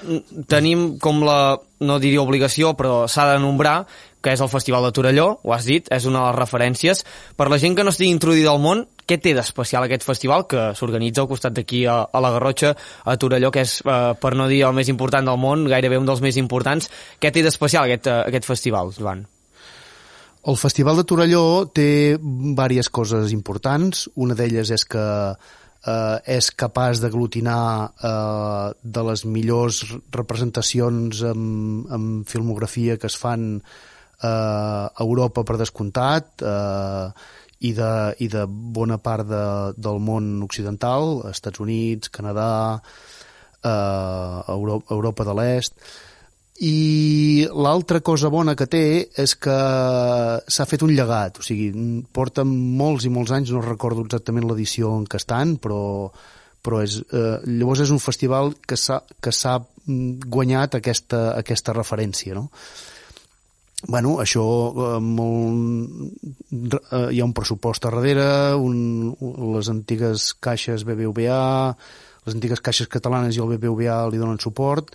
tenim 0.47 0.97
com 1.03 1.25
la, 1.27 1.59
no 1.83 1.99
diria 1.99 2.23
obligació, 2.23 2.71
però 2.79 3.03
s'ha 3.11 3.33
de 3.33 3.41
nombrar 3.43 3.81
que 4.21 4.35
és 4.35 4.41
el 4.41 4.49
Festival 4.51 4.85
de 4.85 4.91
Torelló, 4.95 5.27
ho 5.41 5.53
has 5.53 5.65
dit, 5.65 5.87
és 5.91 6.05
una 6.05 6.21
de 6.21 6.29
les 6.29 6.37
referències. 6.37 7.03
Per 7.37 7.49
la 7.49 7.59
gent 7.61 7.75
que 7.75 7.83
no 7.83 7.93
estigui 7.93 8.13
introduïda 8.13 8.53
al 8.53 8.61
món, 8.61 8.85
què 9.09 9.17
té 9.19 9.33
d'especial 9.35 9.87
aquest 9.87 10.05
festival 10.07 10.45
que 10.49 10.69
s'organitza 10.77 11.23
al 11.25 11.29
costat 11.31 11.57
d'aquí 11.57 11.83
a, 11.89 11.97
a 12.05 12.23
la 12.23 12.31
Garrotxa, 12.37 12.75
a 13.03 13.17
Torelló, 13.17 13.51
que 13.51 13.65
és, 13.65 13.79
eh, 13.81 13.99
per 14.21 14.35
no 14.37 14.47
dir 14.51 14.61
el 14.67 14.77
més 14.77 14.91
important 14.93 15.27
del 15.27 15.41
món, 15.41 15.65
gairebé 15.71 15.99
un 15.99 16.09
dels 16.09 16.21
més 16.23 16.37
importants. 16.39 16.89
Què 17.19 17.33
té 17.33 17.43
d'especial 17.43 17.89
aquest, 17.89 18.07
eh, 18.07 18.19
aquest 18.31 18.49
festival, 18.49 18.93
Joan? 18.97 19.25
El 20.41 20.57
Festival 20.57 20.97
de 20.97 21.05
Torelló 21.05 21.43
té 21.69 22.17
diverses 22.17 22.89
coses 22.89 23.33
importants. 23.33 24.07
Una 24.15 24.37
d'elles 24.37 24.71
és 24.73 24.85
que 24.89 25.03
eh, 25.85 26.17
és 26.37 26.49
capaç 26.57 27.01
d'aglutinar 27.01 27.61
eh, 27.93 28.67
de 28.81 29.03
les 29.09 29.25
millors 29.25 29.83
representacions 30.13 31.21
en, 31.29 31.45
en 31.89 32.11
filmografia 32.25 32.97
que 32.97 33.09
es 33.09 33.17
fan 33.21 33.57
eh, 33.59 33.90
Europa 34.27 35.43
per 35.47 35.57
descomptat 35.57 36.43
eh, 36.45 37.07
i, 37.61 37.73
de, 37.77 37.91
i 38.19 38.27
de 38.31 38.45
bona 38.47 38.97
part 39.01 39.27
de, 39.29 39.43
del 39.77 39.99
món 40.01 40.37
occidental, 40.45 41.19
Estats 41.29 41.61
Units, 41.61 42.09
Canadà, 42.13 42.79
eh, 43.63 44.53
Europa, 44.55 44.93
Europa 44.95 45.27
de 45.27 45.35
l'Est, 45.37 45.77
i 46.61 47.47
l'altra 47.49 48.03
cosa 48.05 48.29
bona 48.29 48.53
que 48.57 48.67
té 48.69 48.83
és 49.23 49.33
que 49.41 49.55
s'ha 50.45 50.67
fet 50.69 50.83
un 50.85 50.93
llegat, 50.93 51.39
o 51.41 51.45
sigui, 51.45 51.71
porta 52.13 52.45
molts 52.45 53.07
i 53.09 53.13
molts 53.13 53.33
anys, 53.33 53.53
no 53.53 53.63
recordo 53.65 54.05
exactament 54.05 54.45
l'edició 54.45 54.93
en 54.99 55.07
què 55.09 55.17
estan, 55.17 55.55
però, 55.61 55.81
però 56.61 56.83
és, 56.85 56.99
eh, 57.09 57.39
llavors 57.47 57.81
és 57.87 57.93
un 57.93 58.01
festival 58.01 58.53
que 58.61 58.77
s'ha 58.77 59.57
guanyat 60.37 60.77
aquesta, 60.77 61.31
aquesta 61.33 61.73
referència, 61.73 62.37
no? 62.37 62.51
Bueno, 63.87 64.17
això 64.21 64.43
eh, 64.69 64.99
molt, 65.01 66.13
eh, 66.51 67.07
hi 67.11 67.21
ha 67.21 67.27
un 67.27 67.33
pressupost 67.33 67.85
a 67.85 67.91
darrere, 67.93 68.27
un, 68.55 69.11
les 69.55 69.71
antigues 69.73 70.31
caixes 70.39 70.85
BBVA, 70.85 71.75
les 72.27 72.37
antigues 72.37 72.61
caixes 72.61 72.89
catalanes 72.91 73.35
i 73.35 73.41
el 73.41 73.49
BBVA 73.55 74.03
li 74.11 74.21
donen 74.21 74.39
suport 74.41 74.93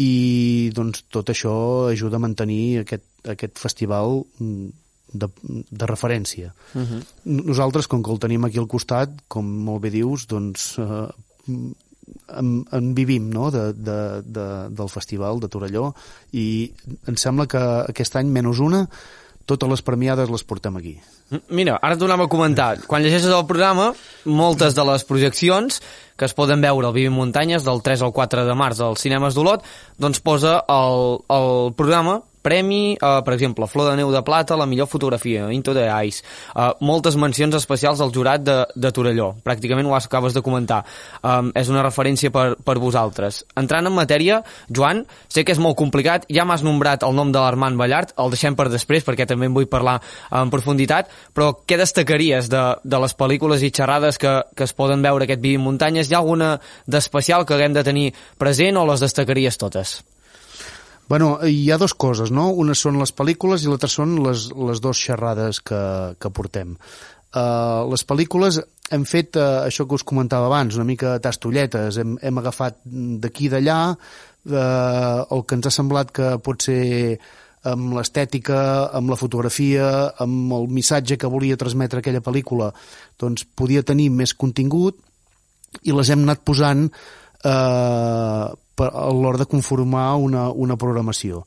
i 0.00 0.70
doncs 0.74 1.04
tot 1.12 1.30
això 1.30 1.54
ajuda 1.92 2.18
a 2.18 2.24
mantenir 2.24 2.82
aquest, 2.82 3.06
aquest 3.30 3.60
festival 3.62 4.24
mm, 4.42 4.72
de, 5.14 5.28
de 5.70 5.86
referència. 5.86 6.52
Uh 6.74 6.82
-huh. 6.82 7.02
Nosaltres, 7.24 7.86
com 7.86 8.02
que 8.02 8.10
el 8.10 8.18
tenim 8.18 8.44
aquí 8.44 8.58
al 8.58 8.68
costat, 8.68 9.10
com 9.28 9.46
molt 9.46 9.82
bé 9.82 9.90
dius, 9.90 10.26
doncs 10.26 10.78
eh, 10.78 11.08
en, 12.38 12.54
en 12.72 12.94
vivim 12.94 13.30
no? 13.32 13.50
de, 13.54 13.72
de, 13.72 13.98
de, 14.24 14.46
del 14.70 14.92
festival 14.92 15.40
de 15.42 15.50
Torelló 15.52 15.90
i 16.32 16.46
em 17.08 17.18
sembla 17.20 17.48
que 17.50 17.62
aquest 17.90 18.16
any 18.20 18.32
menys 18.32 18.62
una 18.64 18.84
totes 19.44 19.68
les 19.68 19.82
premiades 19.84 20.30
les 20.32 20.44
portem 20.44 20.76
aquí. 20.80 20.94
Mira, 21.52 21.76
ara 21.80 21.96
et 21.96 22.00
donava 22.00 22.26
a 22.26 22.32
comentar. 22.32 22.78
Quan 22.88 23.04
llegeixes 23.04 23.32
el 23.32 23.46
programa, 23.48 23.90
moltes 24.24 24.76
de 24.76 24.84
les 24.88 25.04
projeccions 25.08 25.80
que 26.16 26.28
es 26.28 26.36
poden 26.36 26.62
veure 26.64 26.88
al 26.88 26.94
Vivim 26.96 27.16
Muntanyes 27.16 27.64
del 27.66 27.82
3 27.84 28.04
al 28.06 28.12
4 28.16 28.44
de 28.48 28.56
març 28.56 28.80
als 28.84 29.04
cinemes 29.04 29.36
d'Olot, 29.36 29.64
doncs 30.00 30.22
posa 30.24 30.60
el, 30.70 31.18
el 31.32 31.74
programa 31.76 32.20
premi, 32.44 32.94
uh, 33.00 33.22
per 33.24 33.34
exemple, 33.34 33.66
Flor 33.70 33.90
de 33.90 33.96
Neu 33.98 34.12
de 34.12 34.22
Plata, 34.26 34.58
la 34.60 34.68
millor 34.68 34.86
fotografia, 34.90 35.48
Into 35.52 35.74
the 35.74 35.88
Ice, 36.04 36.22
uh, 36.52 36.74
moltes 36.84 37.16
mencions 37.16 37.56
especials 37.56 38.02
al 38.04 38.12
jurat 38.12 38.44
de, 38.44 38.58
de 38.76 38.92
Torelló. 38.92 39.32
Pràcticament 39.44 39.88
ho 39.88 39.96
acabes 39.96 40.36
de 40.36 40.42
comentar. 40.44 40.82
Um, 41.24 41.50
és 41.56 41.70
una 41.72 41.82
referència 41.82 42.30
per, 42.34 42.54
per 42.60 42.76
vosaltres. 42.82 43.42
Entrant 43.58 43.88
en 43.88 43.96
matèria, 43.96 44.42
Joan, 44.68 45.04
sé 45.32 45.44
que 45.44 45.54
és 45.56 45.62
molt 45.62 45.78
complicat, 45.80 46.28
ja 46.28 46.44
m'has 46.44 46.64
nombrat 46.66 47.06
el 47.06 47.16
nom 47.16 47.32
de 47.32 47.40
l'Armand 47.40 47.80
Ballart, 47.80 48.14
el 48.20 48.32
deixem 48.34 48.56
per 48.58 48.68
després 48.72 49.06
perquè 49.06 49.26
també 49.30 49.48
en 49.48 49.56
vull 49.56 49.70
parlar 49.70 49.98
en 50.30 50.52
profunditat, 50.52 51.10
però 51.34 51.52
què 51.64 51.78
destacaries 51.80 52.50
de, 52.52 52.64
de 52.84 53.04
les 53.04 53.16
pel·lícules 53.16 53.64
i 53.64 53.72
xerrades 53.74 54.20
que, 54.20 54.36
que 54.54 54.68
es 54.68 54.76
poden 54.76 55.04
veure 55.04 55.24
aquest 55.24 55.42
Vivim 55.44 55.64
Muntanyes? 55.64 56.10
Hi 56.10 56.18
ha 56.18 56.22
alguna 56.22 56.56
d'especial 56.86 57.46
que 57.48 57.56
haguem 57.56 57.76
de 57.76 57.86
tenir 57.86 58.10
present 58.38 58.76
o 58.80 58.88
les 58.90 59.02
destacaries 59.04 59.60
totes? 59.60 60.02
Bueno, 61.08 61.38
hi 61.44 61.70
ha 61.70 61.78
dues 61.80 61.94
coses, 61.94 62.32
no? 62.32 62.48
Una 62.50 62.76
són 62.78 62.96
les 63.00 63.12
pel·lícules 63.12 63.64
i 63.64 63.68
l'altra 63.68 63.90
són 63.92 64.16
les, 64.24 64.48
les 64.56 64.80
dues 64.80 65.00
xerrades 65.00 65.60
que, 65.60 65.82
que 66.16 66.32
portem. 66.32 66.76
Uh, 67.34 67.84
les 67.90 68.04
pel·lícules 68.06 68.60
hem 68.94 69.04
fet 69.10 69.36
uh, 69.36 69.64
això 69.66 69.88
que 69.90 69.98
us 69.98 70.04
comentava 70.06 70.46
abans, 70.46 70.76
una 70.78 70.86
mica 70.86 71.16
tastolletes, 71.20 71.98
hem, 71.98 72.14
hem 72.22 72.40
agafat 72.40 72.78
d'aquí 72.84 73.48
i 73.48 73.52
d'allà 73.52 73.78
uh, 73.90 75.24
el 75.34 75.42
que 75.42 75.58
ens 75.58 75.68
ha 75.68 75.74
semblat 75.74 76.12
que 76.14 76.30
pot 76.46 76.62
ser 76.68 77.18
amb 77.64 77.96
l'estètica, 77.96 78.58
amb 78.92 79.10
la 79.10 79.18
fotografia, 79.18 79.88
amb 80.20 80.52
el 80.52 80.68
missatge 80.72 81.16
que 81.20 81.30
volia 81.32 81.58
transmetre 81.60 82.00
aquella 82.00 82.22
pel·lícula, 82.24 82.70
doncs 83.20 83.46
podia 83.56 83.84
tenir 83.84 84.10
més 84.12 84.36
contingut 84.36 85.00
i 85.82 85.94
les 85.96 86.10
hem 86.12 86.26
anat 86.26 86.44
posant 86.46 86.84
eh, 86.86 88.46
a 88.80 89.08
l'hora 89.12 89.42
de 89.42 89.48
conformar 89.50 90.14
una, 90.20 90.48
una 90.50 90.78
programació. 90.80 91.44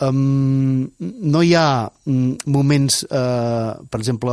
Um, 0.00 0.88
no 1.00 1.42
hi 1.44 1.50
ha 1.52 1.90
um, 2.08 2.32
moments, 2.48 3.02
uh, 3.04 3.76
per 3.92 3.98
exemple, 4.00 4.32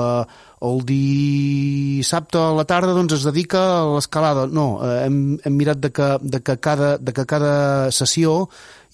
el 0.64 0.80
dissabte 0.88 2.40
a 2.40 2.54
la 2.56 2.64
tarda 2.70 2.94
doncs, 2.96 3.18
es 3.18 3.26
dedica 3.28 3.64
a 3.82 3.82
l'escalada. 3.98 4.46
No, 4.48 4.78
uh, 4.80 4.94
hem, 5.04 5.18
hem 5.44 5.58
mirat 5.60 5.82
de 5.84 5.92
que, 5.92 6.08
de, 6.24 6.40
que 6.40 6.56
cada, 6.64 6.96
de 6.98 7.12
que 7.12 7.28
cada 7.28 7.92
sessió 7.92 8.46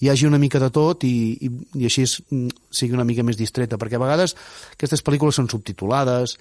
hi 0.02 0.10
hagi 0.10 0.26
una 0.26 0.40
mica 0.42 0.58
de 0.58 0.72
tot 0.74 1.06
i, 1.06 1.14
i, 1.46 1.52
i 1.78 1.86
així 1.86 2.08
es, 2.08 2.18
mm, 2.26 2.66
sigui 2.74 2.98
una 2.98 3.06
mica 3.06 3.22
més 3.22 3.38
distreta, 3.38 3.78
perquè 3.78 4.00
a 4.00 4.02
vegades 4.02 4.34
aquestes 4.74 5.04
pel·lícules 5.06 5.38
són 5.38 5.48
subtitulades, 5.52 6.34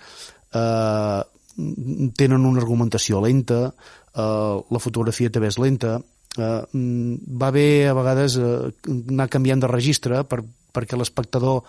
eh, 0.58 1.22
tenen 2.18 2.48
una 2.50 2.64
argumentació 2.64 3.22
lenta, 3.22 3.68
la 4.14 4.82
fotografia 4.82 5.32
també 5.34 5.50
és 5.50 5.58
lenta, 5.58 5.98
eh, 6.38 6.62
mm, 6.72 7.38
va 7.40 7.52
bé 7.52 7.88
a 7.90 7.94
vegades 7.98 8.38
eh, 8.38 8.72
anar 9.10 9.30
canviant 9.30 9.62
de 9.64 9.70
registre 9.72 10.24
per, 10.24 10.44
perquè 10.74 10.98
l'espectador 10.98 11.64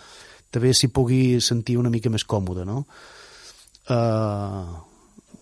també 0.55 0.73
s'hi 0.73 0.89
pugui 0.89 1.41
sentir 1.41 1.79
una 1.81 1.91
mica 1.91 2.11
més 2.11 2.25
còmode, 2.25 2.65
no? 2.65 2.85
Eh, 3.91 4.83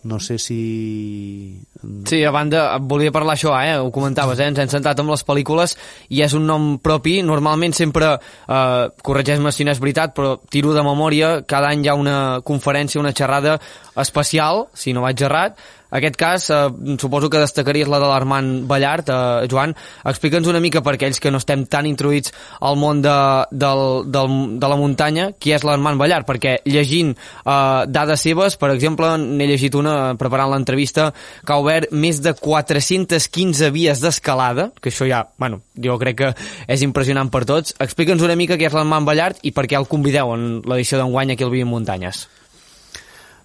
no 0.03 0.19
sé 0.19 0.37
si... 0.37 1.61
Sí, 2.05 2.23
a 2.23 2.31
banda, 2.31 2.77
volia 2.79 3.11
parlar 3.11 3.37
això, 3.37 3.53
eh? 3.63 3.77
ho 3.79 3.91
comentaves, 3.91 4.39
eh? 4.39 4.49
ens 4.51 4.59
hem 4.59 4.71
centrat 4.71 4.99
amb 4.99 5.13
les 5.13 5.23
pel·lícules 5.23 5.77
i 6.11 6.19
és 6.25 6.35
un 6.35 6.43
nom 6.47 6.65
propi, 6.83 7.21
normalment 7.23 7.75
sempre, 7.77 8.09
eh, 8.17 8.83
corregeix-me 9.05 9.53
si 9.55 9.63
no 9.63 9.71
és 9.71 9.79
veritat, 9.79 10.11
però 10.17 10.35
tiro 10.51 10.73
de 10.75 10.83
memòria, 10.83 11.37
cada 11.47 11.71
any 11.71 11.85
hi 11.85 11.91
ha 11.91 11.95
una 11.99 12.17
conferència, 12.43 12.99
una 12.99 13.15
xerrada 13.15 13.55
especial, 14.03 14.67
si 14.75 14.91
no 14.91 15.05
vaig 15.05 15.23
errat, 15.23 15.63
aquest 15.93 16.17
cas, 16.17 16.49
eh, 16.49 16.97
suposo 16.97 17.29
que 17.29 17.37
destacaries 17.37 17.87
la 17.87 17.99
de 17.99 18.07
l'Armand 18.09 18.65
Ballart. 18.67 19.09
Eh, 19.09 19.47
Joan, 19.49 19.75
explica'ns 20.03 20.47
una 20.49 20.59
mica 20.59 20.81
per 20.81 20.95
aquells 20.95 21.19
que 21.21 21.31
no 21.31 21.37
estem 21.37 21.67
tan 21.69 21.85
introduïts 21.85 22.33
al 22.61 22.77
món 22.81 23.01
de, 23.05 23.13
del, 23.51 23.83
del, 24.09 24.33
de 24.59 24.71
la 24.71 24.79
muntanya, 24.79 25.29
qui 25.37 25.53
és 25.53 25.63
l'Armand 25.63 26.01
Ballart, 26.01 26.25
perquè 26.27 26.57
llegint 26.65 27.13
eh, 27.13 27.85
dades 27.87 28.25
seves, 28.25 28.57
per 28.57 28.73
exemple, 28.73 29.13
n'he 29.21 29.47
llegit 29.47 29.77
una 29.77 30.15
preparant 30.17 30.49
l'entrevista, 30.51 31.11
que 31.45 31.53
ha 31.53 31.61
obert 31.61 31.93
més 31.93 32.21
de 32.25 32.33
415 32.33 33.69
vies 33.75 34.01
d'escalada, 34.01 34.71
que 34.81 34.89
això 34.89 35.07
ja, 35.09 35.27
bueno, 35.37 35.61
jo 35.77 35.99
crec 36.01 36.21
que 36.23 36.33
és 36.67 36.81
impressionant 36.81 37.29
per 37.29 37.45
tots. 37.45 37.77
Explica'ns 37.83 38.25
una 38.25 38.37
mica 38.39 38.57
què 38.57 38.69
és 38.69 38.75
l'Armand 38.75 39.05
Ballart 39.05 39.43
i 39.45 39.53
per 39.53 39.67
què 39.69 39.77
el 39.77 39.89
convideu 39.89 40.33
en 40.33 40.63
l'edició 40.65 40.97
d'enguany 40.97 41.33
aquí 41.35 41.45
al 41.45 41.53
Vivim 41.53 41.69
Muntanyes. 41.69 42.25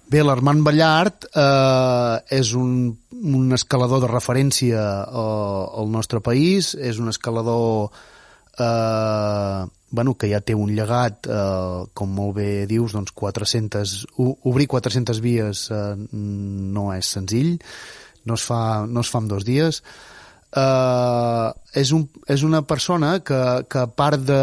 Bé, 0.09 0.23
l'Armand 0.25 0.63
Ballart 0.65 1.27
eh, 1.37 2.15
és 2.33 2.55
un, 2.57 2.71
un 3.13 3.53
escalador 3.53 4.01
de 4.01 4.07
referència 4.09 4.81
eh, 5.05 5.81
al 5.81 5.91
nostre 5.93 6.17
país, 6.25 6.71
és 6.73 6.97
un 6.97 7.11
escalador 7.11 7.91
eh, 8.57 9.67
bueno, 9.91 10.15
que 10.17 10.31
ja 10.31 10.39
té 10.41 10.55
un 10.57 10.73
llegat, 10.73 11.29
eh, 11.29 11.83
com 11.93 12.17
molt 12.17 12.39
bé 12.39 12.49
dius, 12.65 12.95
doncs 12.97 13.13
400, 13.13 13.93
obrir 14.49 14.65
400 14.73 15.21
vies 15.21 15.67
eh, 15.69 15.83
no 16.09 16.87
és 16.95 17.13
senzill, 17.19 17.59
no 18.25 18.39
es 18.39 18.47
fa, 18.49 18.87
no 18.89 19.05
es 19.05 19.13
fa 19.13 19.21
en 19.21 19.29
dos 19.29 19.45
dies, 19.45 19.83
Uh, 20.49 21.51
és, 21.77 21.91
un, 21.93 22.07
és 22.25 22.41
una 22.41 22.63
persona 22.65 23.11
que, 23.21 23.37
que 23.69 23.83
a 23.83 23.89
part 23.93 24.23
de, 24.25 24.39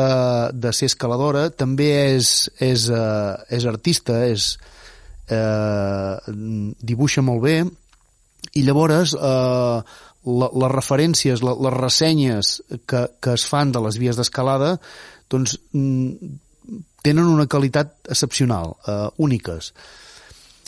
de 0.55 0.71
ser 0.71 0.87
escaladora 0.87 1.49
també 1.51 1.89
és, 2.13 2.29
és, 2.63 2.85
uh, 2.95 3.35
és 3.51 3.67
artista, 3.67 4.21
és, 4.31 4.53
eh, 5.31 6.35
dibuixa 6.91 7.25
molt 7.27 7.43
bé 7.45 7.59
i 8.55 8.63
llavors 8.67 9.15
eh, 9.17 9.79
la, 10.27 10.49
les 10.63 10.73
referències, 10.73 11.43
la, 11.43 11.55
les 11.67 11.77
ressenyes 11.77 12.57
que, 12.87 13.07
que 13.21 13.37
es 13.37 13.47
fan 13.49 13.73
de 13.75 13.83
les 13.85 13.99
vies 14.01 14.19
d'escalada 14.19 14.77
doncs 15.31 15.57
tenen 17.07 17.31
una 17.31 17.47
qualitat 17.47 18.11
excepcional, 18.11 18.75
eh, 18.87 19.07
úniques. 19.23 19.73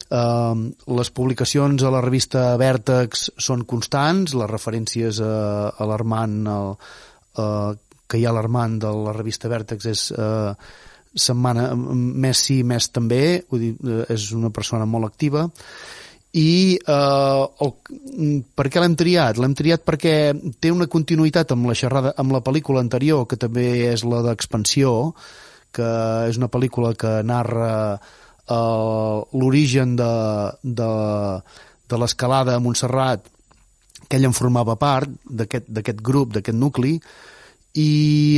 Eh, 0.08 0.54
les 0.98 1.10
publicacions 1.14 1.82
a 1.82 1.92
la 1.94 2.02
revista 2.04 2.50
Vèrtex 2.60 3.28
són 3.48 3.66
constants, 3.68 4.34
les 4.38 4.50
referències 4.50 5.20
a, 5.20 5.34
a 5.70 5.88
l'Armand 5.90 6.48
eh, 6.48 7.72
que 8.08 8.18
hi 8.18 8.24
ha 8.24 8.32
l'Armand 8.32 8.80
de 8.86 8.92
la 9.04 9.14
revista 9.16 9.50
Vèrtex 9.52 9.90
és 9.90 10.04
eh, 10.16 10.52
setmana, 11.14 11.70
més 11.74 12.44
sí, 12.48 12.62
més 12.64 12.90
també, 12.92 13.44
vull 13.50 13.64
dir, 13.64 13.72
eh, 13.84 14.04
és 14.14 14.30
una 14.36 14.50
persona 14.54 14.86
molt 14.88 15.08
activa, 15.08 15.46
i 16.36 16.76
eh, 16.76 17.44
el, 17.64 17.72
per 18.54 18.68
què 18.68 18.82
l'hem 18.82 18.96
triat? 19.00 19.38
L'hem 19.40 19.54
triat 19.56 19.84
perquè 19.86 20.14
té 20.60 20.72
una 20.74 20.88
continuïtat 20.90 21.54
amb 21.54 21.70
la 21.70 21.76
xerrada, 21.78 22.12
amb 22.20 22.34
la 22.36 22.42
pel·lícula 22.44 22.82
anterior, 22.84 23.24
que 23.26 23.40
també 23.40 23.68
és 23.88 24.04
la 24.04 24.20
d'Expansió, 24.26 25.14
que 25.72 25.88
és 26.28 26.36
una 26.40 26.50
pel·lícula 26.52 26.92
que 26.98 27.18
narra 27.24 27.72
eh, 27.96 29.16
l'origen 29.40 29.96
de, 29.96 30.12
de, 30.62 30.92
de 31.88 32.02
l'escalada 32.02 32.56
a 32.56 32.62
Montserrat, 32.62 33.24
que 34.08 34.16
ell 34.16 34.28
en 34.28 34.36
formava 34.36 34.76
part, 34.80 35.10
d'aquest 35.24 36.04
grup, 36.04 36.36
d'aquest 36.36 36.56
nucli, 36.56 36.96
i 37.78 37.90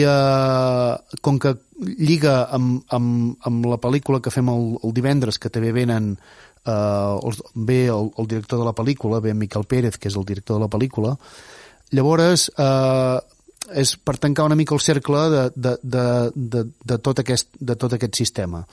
eh, 0.07 1.19
com 1.23 1.39
que 1.43 1.55
lliga 1.81 2.45
amb, 2.53 2.85
amb, 2.93 3.41
amb 3.47 3.67
la 3.71 3.81
pel·lícula 3.81 4.21
que 4.23 4.33
fem 4.35 4.49
el, 4.53 4.71
el 4.85 4.95
divendres, 4.97 5.39
que 5.41 5.51
també 5.53 5.73
venen 5.77 6.13
eh, 6.15 6.73
els, 6.73 7.43
ve 7.55 7.83
el, 7.89 8.13
el 8.19 8.31
director 8.31 8.61
de 8.61 8.69
la 8.69 8.77
pel·lícula, 8.77 9.21
ve 9.25 9.35
Miquel 9.35 9.67
Pérez, 9.69 9.99
que 9.99 10.11
és 10.13 10.17
el 10.17 10.29
director 10.29 10.59
de 10.59 10.65
la 10.67 10.73
pel·lícula, 10.73 11.17
llavors 11.97 12.49
eh, 12.55 13.19
és 13.81 13.95
per 13.97 14.17
tancar 14.19 14.47
una 14.49 14.59
mica 14.59 14.75
el 14.75 14.83
cercle 14.83 15.27
de, 15.31 15.45
de, 15.55 15.77
de, 15.83 16.07
de, 16.35 16.65
de, 16.85 16.99
tot, 16.99 17.21
aquest, 17.23 17.53
de 17.61 17.77
tot 17.77 17.95
aquest 17.95 18.19
sistema. 18.19 18.65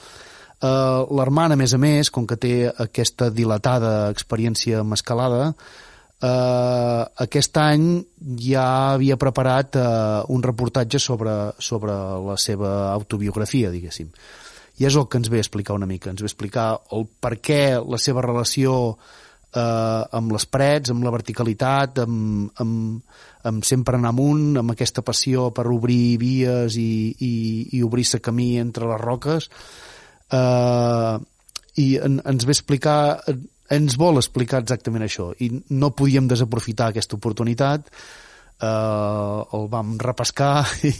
Uh, 0.58 1.06
L'Armand, 1.14 1.54
a 1.54 1.58
més 1.58 1.74
a 1.74 1.78
més, 1.78 2.10
com 2.10 2.24
que 2.26 2.38
té 2.40 2.54
aquesta 2.82 3.28
dilatada 3.30 4.08
experiència 4.10 4.80
amb 4.82 4.96
escalada, 4.96 5.52
eh, 6.22 7.04
aquest 7.24 7.60
any 7.62 7.86
ja 8.42 8.66
havia 8.94 9.18
preparat 9.20 9.78
eh, 9.78 9.86
un 10.34 10.42
reportatge 10.42 10.98
sobre, 10.98 11.36
sobre 11.58 11.94
la 12.26 12.36
seva 12.40 12.92
autobiografia, 12.92 13.70
diguéssim. 13.74 14.10
I 14.78 14.86
és 14.86 14.94
el 14.94 15.08
que 15.10 15.18
ens 15.18 15.30
ve 15.30 15.40
a 15.40 15.44
explicar 15.44 15.74
una 15.74 15.88
mica, 15.90 16.10
ens 16.10 16.22
ve 16.22 16.28
a 16.28 16.32
explicar 16.32 16.68
el 16.94 17.08
per 17.20 17.38
què 17.42 17.62
la 17.82 17.98
seva 17.98 18.22
relació 18.22 18.74
eh, 19.54 19.60
amb 20.20 20.34
les 20.34 20.46
parets, 20.46 20.92
amb 20.92 21.06
la 21.06 21.14
verticalitat, 21.14 21.98
amb, 22.04 22.52
amb, 22.62 23.18
amb 23.48 23.66
sempre 23.66 23.98
anar 23.98 24.12
amunt, 24.14 24.58
amb 24.60 24.74
aquesta 24.74 25.02
passió 25.06 25.48
per 25.54 25.66
obrir 25.70 26.18
vies 26.22 26.78
i, 26.78 27.14
i, 27.18 27.34
i 27.78 27.82
obrir-se 27.86 28.22
camí 28.22 28.56
entre 28.62 28.90
les 28.90 29.02
roques, 29.02 29.50
eh, 30.30 31.18
i 31.78 31.88
en, 32.02 32.18
ens 32.26 32.46
ve 32.46 32.54
a 32.54 32.58
explicar 32.58 33.00
ens 33.74 33.98
vol 34.00 34.20
explicar 34.20 34.62
exactament 34.62 35.04
això 35.04 35.30
i 35.44 35.50
no 35.70 35.92
podíem 35.96 36.28
desaprofitar 36.30 36.90
aquesta 36.92 37.18
oportunitat 37.18 37.90
eh, 38.60 39.56
el 39.58 39.68
vam 39.70 39.96
repescar 40.00 40.66
i, 40.88 40.92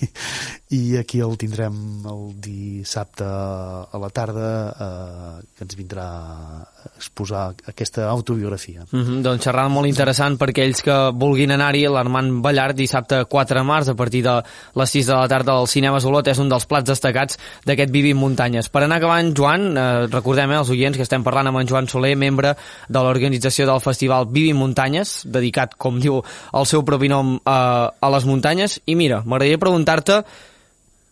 i 0.76 0.80
aquí 1.00 1.20
el 1.24 1.36
tindrem 1.40 2.06
el 2.08 2.24
dissabte 2.44 3.26
a 3.26 4.00
la 4.00 4.10
tarda 4.14 4.50
eh, 4.68 5.46
que 5.56 5.66
ens 5.66 5.78
vindrà 5.78 6.08
a 6.08 6.90
exposar 6.96 7.54
aquesta 7.68 8.08
autobiografia. 8.08 8.84
Mm 8.90 9.02
-hmm, 9.02 9.22
doncs 9.22 9.44
xerrada 9.44 9.68
molt 9.68 9.86
interessant 9.86 10.38
per 10.38 10.50
aquells 10.50 10.82
que 10.82 10.96
vulguin 11.14 11.50
anar-hi, 11.50 11.86
l'Armand 11.86 12.42
Ballart 12.42 12.76
dissabte 12.76 13.24
4 13.24 13.58
de 13.58 13.64
març 13.64 13.88
a 13.88 13.94
partir 13.94 14.22
de 14.22 14.42
les 14.74 14.90
6 14.90 15.06
de 15.06 15.14
la 15.14 15.28
tarda 15.28 15.52
al 15.52 15.68
Cinema 15.68 16.00
Solot 16.00 16.26
és 16.28 16.38
un 16.38 16.48
dels 16.48 16.66
plats 16.66 16.88
destacats 16.88 17.38
d'aquest 17.64 17.90
Vivim 17.90 18.16
Muntanyes. 18.18 18.68
Per 18.68 18.82
anar 18.82 18.96
acabant, 18.96 19.34
Joan, 19.36 19.76
eh, 19.76 20.06
recordem 20.06 20.50
eh, 20.50 20.58
els 20.58 20.70
oients 20.70 20.96
que 20.96 21.02
estem 21.02 21.22
parlant 21.22 21.46
amb 21.46 21.58
en 21.58 21.66
Joan 21.68 21.88
Soler, 21.88 22.16
membre 22.16 22.56
de 22.88 22.98
l'organització 22.98 23.66
del 23.66 23.80
festival 23.80 24.26
Vivim 24.26 24.56
Muntanyes, 24.56 25.22
dedicat, 25.24 25.74
com 25.76 26.00
diu 26.00 26.22
el 26.52 26.66
seu 26.66 26.84
propi 26.84 27.08
nom, 27.08 27.40
a, 27.48 27.94
a 27.96 28.10
les 28.12 28.26
muntanyes. 28.28 28.78
I 28.86 28.96
mira, 28.98 29.22
m'agradaria 29.24 29.60
preguntar-te, 29.62 30.20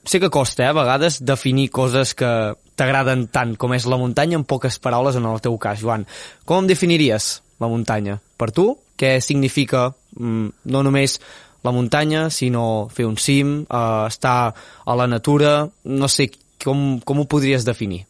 sé 0.05 0.21
que 0.21 0.31
costa, 0.31 0.65
eh, 0.65 0.71
a 0.71 0.77
vegades, 0.77 1.23
definir 1.25 1.71
coses 1.75 2.15
que 2.15 2.31
t'agraden 2.77 3.27
tant 3.33 3.57
com 3.57 3.73
és 3.73 3.89
la 3.89 3.99
muntanya 4.01 4.37
en 4.39 4.45
poques 4.45 4.79
paraules 4.83 5.17
en 5.17 5.27
el 5.29 5.41
teu 5.45 5.57
cas, 5.59 5.81
Joan. 5.81 6.05
Com 6.45 6.65
em 6.65 6.71
definiries 6.71 7.41
la 7.63 7.71
muntanya? 7.73 8.21
Per 8.37 8.53
tu, 8.53 8.69
què 9.01 9.17
significa 9.25 9.89
mm, 10.19 10.69
no 10.73 10.83
només 10.85 11.19
la 11.65 11.73
muntanya, 11.75 12.29
sinó 12.31 12.89
fer 12.93 13.09
un 13.09 13.17
cim, 13.17 13.63
eh, 13.65 14.03
estar 14.07 14.53
a 14.53 14.99
la 14.99 15.09
natura, 15.09 15.71
no 15.85 16.09
sé, 16.13 16.29
com, 16.63 17.01
com 17.01 17.25
ho 17.25 17.27
podries 17.31 17.65
definir? 17.65 18.05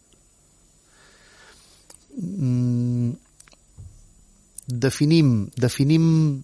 Mm, 2.17 3.15
definim, 4.67 5.47
definim 5.55 6.43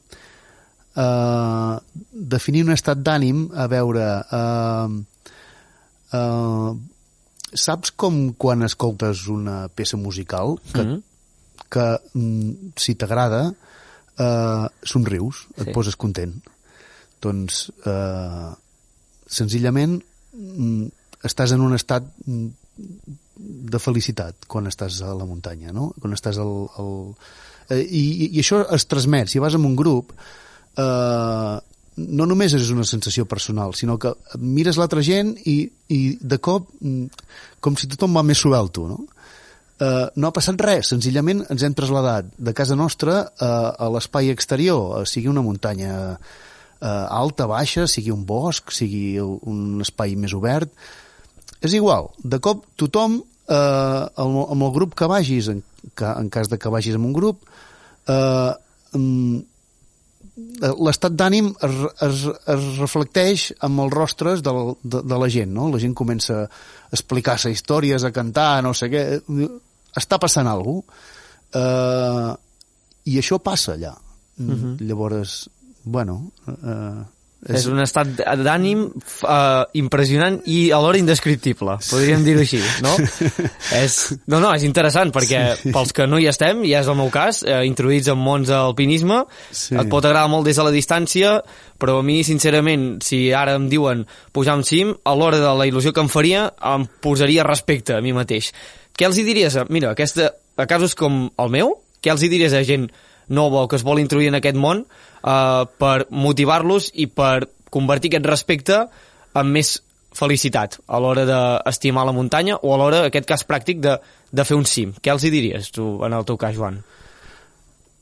eh, 0.96 1.76
definir 2.12 2.64
un 2.66 2.74
estat 2.76 3.02
d'ànim, 3.04 3.46
a 3.54 3.68
veure, 3.72 4.08
eh, 4.40 4.88
eh, 6.20 6.72
saps 7.54 7.94
com 7.96 8.34
quan 8.38 8.66
escoltes 8.66 9.28
una 9.30 9.68
peça 9.70 9.98
musical 9.98 10.58
que, 10.72 10.84
mm 10.84 10.90
-hmm. 10.90 11.02
que 11.70 11.86
si 12.78 12.96
t'agrada 12.96 13.54
eh, 14.18 14.68
somrius, 14.84 15.48
sí. 15.56 15.62
et 15.62 15.74
poses 15.74 15.96
content 15.96 16.34
doncs 17.24 17.70
eh, 17.88 18.52
senzillament 19.28 19.98
mm, 20.34 20.86
estàs 21.24 21.56
en 21.56 21.64
un 21.64 21.76
estat 21.78 22.06
mm, 22.26 22.48
de 23.74 23.80
felicitat 23.82 24.48
quan 24.48 24.68
estàs 24.70 25.02
a 25.06 25.14
la 25.18 25.28
muntanya 25.30 25.74
no? 25.76 25.92
quan 26.00 26.16
estàs 26.18 26.40
al, 26.44 26.54
al... 26.80 26.94
Eh, 27.70 27.82
i, 27.82 28.04
i 28.34 28.40
això 28.44 28.64
es 28.76 28.88
transmet 28.92 29.32
si 29.32 29.42
vas 29.44 29.56
en 29.58 29.66
un 29.66 29.78
grup 29.80 30.14
eh, 30.78 31.56
no 31.98 32.26
només 32.26 32.54
és 32.58 32.70
una 32.74 32.86
sensació 32.88 33.26
personal, 33.30 33.76
sinó 33.78 33.98
que 34.02 34.14
mires 34.42 34.80
l'altra 34.82 35.04
gent 35.06 35.36
i, 35.46 35.58
i 35.94 36.00
de 36.20 36.40
cop 36.42 36.70
mm, 36.82 37.26
com 37.64 37.78
si 37.78 37.90
tothom 37.92 38.18
va 38.18 38.26
més 38.26 38.42
suau 38.42 38.70
tu, 38.74 38.88
no? 38.90 39.04
Uh, 39.84 40.06
no 40.22 40.30
ha 40.30 40.36
passat 40.36 40.62
res, 40.62 40.92
senzillament 40.94 41.42
ens 41.52 41.64
hem 41.66 41.74
traslladat 41.76 42.28
de 42.38 42.52
casa 42.56 42.76
nostra 42.78 43.16
uh, 43.26 43.72
a 43.74 43.88
l'espai 43.92 44.30
exterior, 44.32 45.02
uh, 45.02 45.08
sigui 45.10 45.32
una 45.32 45.42
muntanya 45.44 45.96
uh, 46.14 47.06
alta, 47.10 47.50
baixa, 47.50 47.88
sigui 47.90 48.14
un 48.14 48.22
bosc, 48.24 48.72
sigui 48.72 49.18
un 49.20 49.82
espai 49.84 50.14
més 50.16 50.36
obert, 50.38 50.72
és 51.66 51.74
igual, 51.74 52.12
de 52.22 52.40
cop 52.44 52.64
tothom, 52.80 53.18
uh, 53.50 54.04
amb, 54.14 54.40
amb 54.54 54.68
el 54.70 54.74
grup 54.78 54.94
que 55.00 55.10
vagis, 55.10 55.50
en, 55.52 55.64
que, 55.98 56.06
en 56.06 56.30
cas 56.32 56.54
de 56.54 56.62
que 56.62 56.72
vagis 56.72 56.96
amb 57.00 57.10
un 57.10 57.18
grup, 57.18 57.44
uh, 58.14 58.54
um, 58.94 59.42
l'estat 60.34 61.14
d'ànim 61.14 61.52
es, 61.62 61.74
es, 62.08 62.22
es 62.50 62.64
reflecteix 62.80 63.52
amb 63.66 63.84
els 63.84 63.94
rostres 63.94 64.42
de, 64.46 64.54
de, 64.82 65.02
de 65.06 65.20
la 65.22 65.30
gent, 65.30 65.52
no? 65.54 65.68
La 65.70 65.82
gent 65.82 65.94
comença 65.94 66.40
a 66.44 66.48
explicar-se 66.94 67.52
històries, 67.54 68.06
a 68.06 68.14
cantar, 68.16 68.64
no 68.66 68.74
sé 68.78 68.90
què... 68.94 69.04
Està 69.94 70.18
passant 70.18 70.48
alguna 70.50 70.82
cosa. 70.82 71.12
Eh, 71.54 72.32
I 73.14 73.20
això 73.22 73.38
passa 73.38 73.76
allà. 73.76 73.94
Uh 74.40 74.54
-huh. 74.54 74.78
Llavors, 74.82 75.50
bueno... 75.84 76.32
Eh, 76.48 77.04
és... 77.50 77.66
un 77.68 77.82
estat 77.84 78.10
d'ànim 78.40 78.86
uh, 78.88 79.64
impressionant 79.80 80.40
i 80.50 80.72
alhora 80.76 81.00
indescriptible, 81.02 81.76
podríem 81.90 82.24
dir-ho 82.26 82.44
així, 82.44 82.62
no? 82.86 82.94
és, 83.84 83.98
no, 84.32 84.40
no, 84.40 84.54
és 84.56 84.66
interessant, 84.68 85.12
perquè 85.16 85.44
sí. 85.60 85.74
pels 85.76 85.94
que 85.96 86.08
no 86.10 86.22
hi 86.22 86.30
estem, 86.32 86.64
i 86.68 86.76
és 86.78 86.90
el 86.90 86.98
meu 87.00 87.12
cas, 87.14 87.44
eh, 87.44 87.62
introduïts 87.68 88.12
en 88.14 88.20
mons 88.22 88.52
d'alpinisme, 88.52 89.24
sí. 89.52 89.76
et 89.76 89.92
pot 89.92 90.06
agradar 90.06 90.32
molt 90.32 90.48
des 90.48 90.60
de 90.60 90.68
la 90.68 90.74
distància, 90.76 91.36
però 91.80 92.00
a 92.00 92.06
mi, 92.06 92.22
sincerament, 92.24 93.02
si 93.04 93.26
ara 93.36 93.58
em 93.60 93.68
diuen 93.72 94.06
pujar 94.36 94.58
un 94.60 94.68
cim, 94.68 94.94
a 95.04 95.16
l'hora 95.18 95.42
de 95.42 95.56
la 95.60 95.68
il·lusió 95.68 95.92
que 95.96 96.04
em 96.04 96.12
faria, 96.12 96.48
em 96.74 96.88
posaria 97.04 97.48
respecte 97.48 97.98
a 97.98 98.04
mi 98.04 98.16
mateix. 98.16 98.54
Què 98.94 99.10
els 99.10 99.18
hi 99.18 99.26
diries? 99.28 99.58
Mira, 99.74 99.92
aquesta, 99.92 100.32
a 100.56 100.70
casos 100.70 100.96
com 100.96 101.26
el 101.28 101.52
meu, 101.52 101.80
què 102.04 102.14
els 102.14 102.24
hi 102.24 102.30
diries 102.32 102.54
a 102.56 102.64
gent 102.68 102.92
nova 103.30 103.64
o 103.64 103.70
que 103.72 103.80
es 103.80 103.86
vol 103.86 104.02
introduir 104.02 104.32
en 104.32 104.40
aquest 104.40 104.60
món 104.60 104.84
eh, 104.84 105.64
per 105.80 105.96
motivar-los 106.10 106.92
i 106.94 107.08
per 107.08 107.48
convertir 107.74 108.12
aquest 108.12 108.30
respecte 108.30 108.80
en 109.34 109.50
més 109.54 109.78
felicitat 110.14 110.78
a 110.86 111.00
l'hora 111.02 111.26
d'estimar 111.26 112.06
la 112.06 112.14
muntanya 112.14 112.60
o 112.62 112.74
a 112.74 112.78
l'hora, 112.78 113.02
aquest 113.08 113.28
cas 113.30 113.46
pràctic, 113.50 113.82
de, 113.82 113.98
de 114.32 114.46
fer 114.46 114.58
un 114.60 114.68
cim. 114.70 114.94
Què 115.02 115.14
els 115.14 115.26
hi 115.26 115.34
diries, 115.34 115.72
tu, 115.74 115.88
en 116.06 116.14
el 116.14 116.28
teu 116.30 116.38
cas, 116.38 116.54
Joan? 116.58 116.78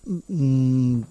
Mm, 0.10 1.02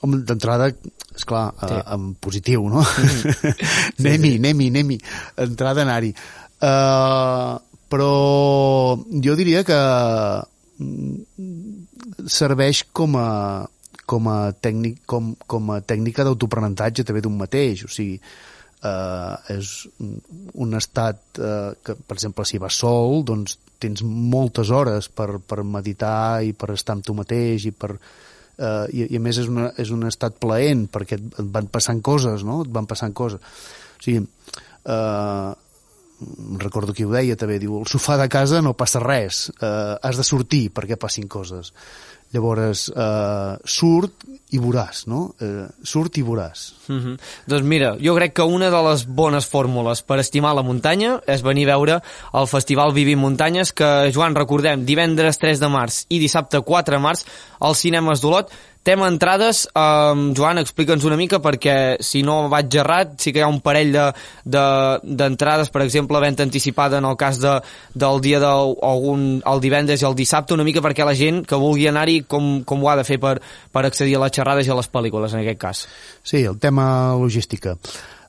home, 0.00 0.22
d'entrada, 0.28 0.70
esclar, 1.14 1.50
sí. 1.60 1.74
uh, 1.74 1.82
en 1.96 2.08
positiu, 2.22 2.66
no? 2.72 2.80
Mm. 2.80 3.36
sí, 3.36 3.54
anem-hi, 4.00 4.32
sí. 4.36 4.40
anem-hi, 4.40 4.70
anem-hi. 4.72 4.98
Entrada 5.46 5.84
anar-hi. 5.84 6.14
Uh, 6.56 7.60
però 7.92 8.12
jo 9.22 9.36
diria 9.38 9.62
que 9.66 9.76
mm, 10.80 11.85
serveix 12.30 12.84
com 12.96 13.16
a, 13.20 13.30
com 14.06 14.28
a, 14.30 14.38
tècnic, 14.52 15.02
com, 15.08 15.34
com 15.46 15.72
a 15.74 15.80
tècnica 15.82 16.26
d'autoprenentatge 16.26 17.04
també 17.06 17.22
d'un 17.24 17.36
mateix, 17.38 17.84
o 17.86 17.90
sigui, 17.92 18.20
eh, 18.86 19.56
és 19.56 19.72
un 20.54 20.78
estat 20.78 21.40
eh, 21.40 21.72
que, 21.82 21.96
per 21.96 22.18
exemple, 22.18 22.46
si 22.48 22.60
vas 22.62 22.78
sol, 22.84 23.22
doncs 23.26 23.58
tens 23.82 24.02
moltes 24.06 24.70
hores 24.72 25.10
per, 25.12 25.36
per 25.44 25.64
meditar 25.66 26.42
i 26.44 26.54
per 26.56 26.72
estar 26.76 26.96
amb 26.96 27.04
tu 27.04 27.16
mateix 27.16 27.66
i 27.68 27.74
per, 27.76 27.96
eh, 27.96 28.86
i, 28.92 29.08
i 29.10 29.18
a 29.18 29.22
més 29.22 29.40
és, 29.42 29.50
una, 29.52 29.70
és 29.80 29.92
un 29.94 30.06
estat 30.08 30.38
plaent 30.42 30.86
perquè 30.92 31.18
et, 31.18 31.26
et 31.42 31.52
van 31.52 31.68
passant 31.72 32.00
coses, 32.04 32.46
no? 32.46 32.62
Et 32.64 32.72
van 32.72 32.88
passant 32.88 33.14
coses. 33.16 33.42
O 33.98 34.06
sigui, 34.06 34.24
eh, 34.24 35.52
recordo 36.58 36.94
qui 36.96 37.04
ho 37.04 37.12
deia 37.12 37.36
també, 37.36 37.58
diu, 37.60 37.76
el 37.80 37.88
sofà 37.90 38.16
de 38.20 38.28
casa 38.32 38.62
no 38.64 38.76
passa 38.78 39.02
res, 39.02 39.46
eh, 39.60 39.96
has 40.02 40.16
de 40.16 40.24
sortir 40.24 40.66
perquè 40.72 40.96
passin 41.00 41.28
coses. 41.28 41.72
Llavors, 42.34 42.88
eh, 42.90 43.56
surt 43.64 44.26
i 44.54 44.60
veuràs, 44.62 45.04
no? 45.10 45.20
Eh, 45.42 45.66
surt 45.82 46.18
i 46.18 46.22
veuràs. 46.22 46.66
Mm 46.88 46.98
-hmm. 47.00 47.18
Doncs 47.46 47.66
mira, 47.66 47.96
jo 48.00 48.14
crec 48.14 48.32
que 48.34 48.42
una 48.42 48.70
de 48.70 48.82
les 48.88 49.06
bones 49.06 49.46
fórmules 49.46 50.02
per 50.02 50.18
estimar 50.18 50.54
la 50.54 50.62
muntanya 50.62 51.20
és 51.26 51.42
venir 51.42 51.68
a 51.70 51.76
veure 51.76 52.02
el 52.32 52.46
Festival 52.46 52.92
Vivim 52.92 53.18
Muntanyes, 53.18 53.72
que, 53.72 54.12
Joan, 54.14 54.34
recordem, 54.34 54.84
divendres 54.84 55.38
3 55.38 55.60
de 55.60 55.68
març 55.68 56.06
i 56.08 56.18
dissabte 56.18 56.60
4 56.60 56.96
de 56.96 57.02
març 57.02 57.24
als 57.60 57.78
cinemes 57.78 58.20
d'Olot. 58.20 58.50
Tema 58.86 59.08
entrades, 59.08 59.64
um, 59.74 60.32
Joan, 60.32 60.60
explica'ns 60.60 61.02
una 61.08 61.16
mica 61.18 61.40
perquè 61.42 61.96
si 61.98 62.20
no 62.22 62.48
vaig 62.48 62.70
errat, 62.78 63.16
sí 63.18 63.32
que 63.32 63.40
hi 63.40 63.42
ha 63.42 63.48
un 63.50 63.58
parell 63.58 63.90
d'entrades, 64.46 65.66
de, 65.66 65.66
de 65.66 65.72
per 65.74 65.82
exemple, 65.82 66.20
venda 66.22 66.44
anticipada 66.46 66.98
en 66.98 67.04
el 67.04 67.16
cas 67.16 67.40
de, 67.42 67.56
del 67.94 68.20
dia 68.20 68.38
del 68.38 68.76
algun, 68.86 69.42
el 69.42 69.60
divendres 69.64 70.04
i 70.04 70.06
el 70.06 70.14
dissabte, 70.14 70.54
una 70.54 70.62
mica 70.62 70.84
perquè 70.84 71.02
la 71.02 71.16
gent 71.18 71.42
que 71.42 71.58
vulgui 71.58 71.88
anar-hi 71.90 72.15
com, 72.24 72.62
com 72.64 72.84
ho 72.84 72.90
ha 72.90 72.96
de 72.98 73.04
fer 73.04 73.20
per, 73.22 73.36
per 73.72 73.84
accedir 73.86 74.16
a 74.16 74.24
les 74.24 74.34
xerrades 74.36 74.68
i 74.68 74.72
a 74.72 74.78
les 74.78 74.90
pel·lícules, 74.92 75.36
en 75.36 75.44
aquest 75.44 75.60
cas. 75.60 75.86
Sí, 76.22 76.44
el 76.44 76.58
tema 76.62 77.14
logística. 77.18 77.76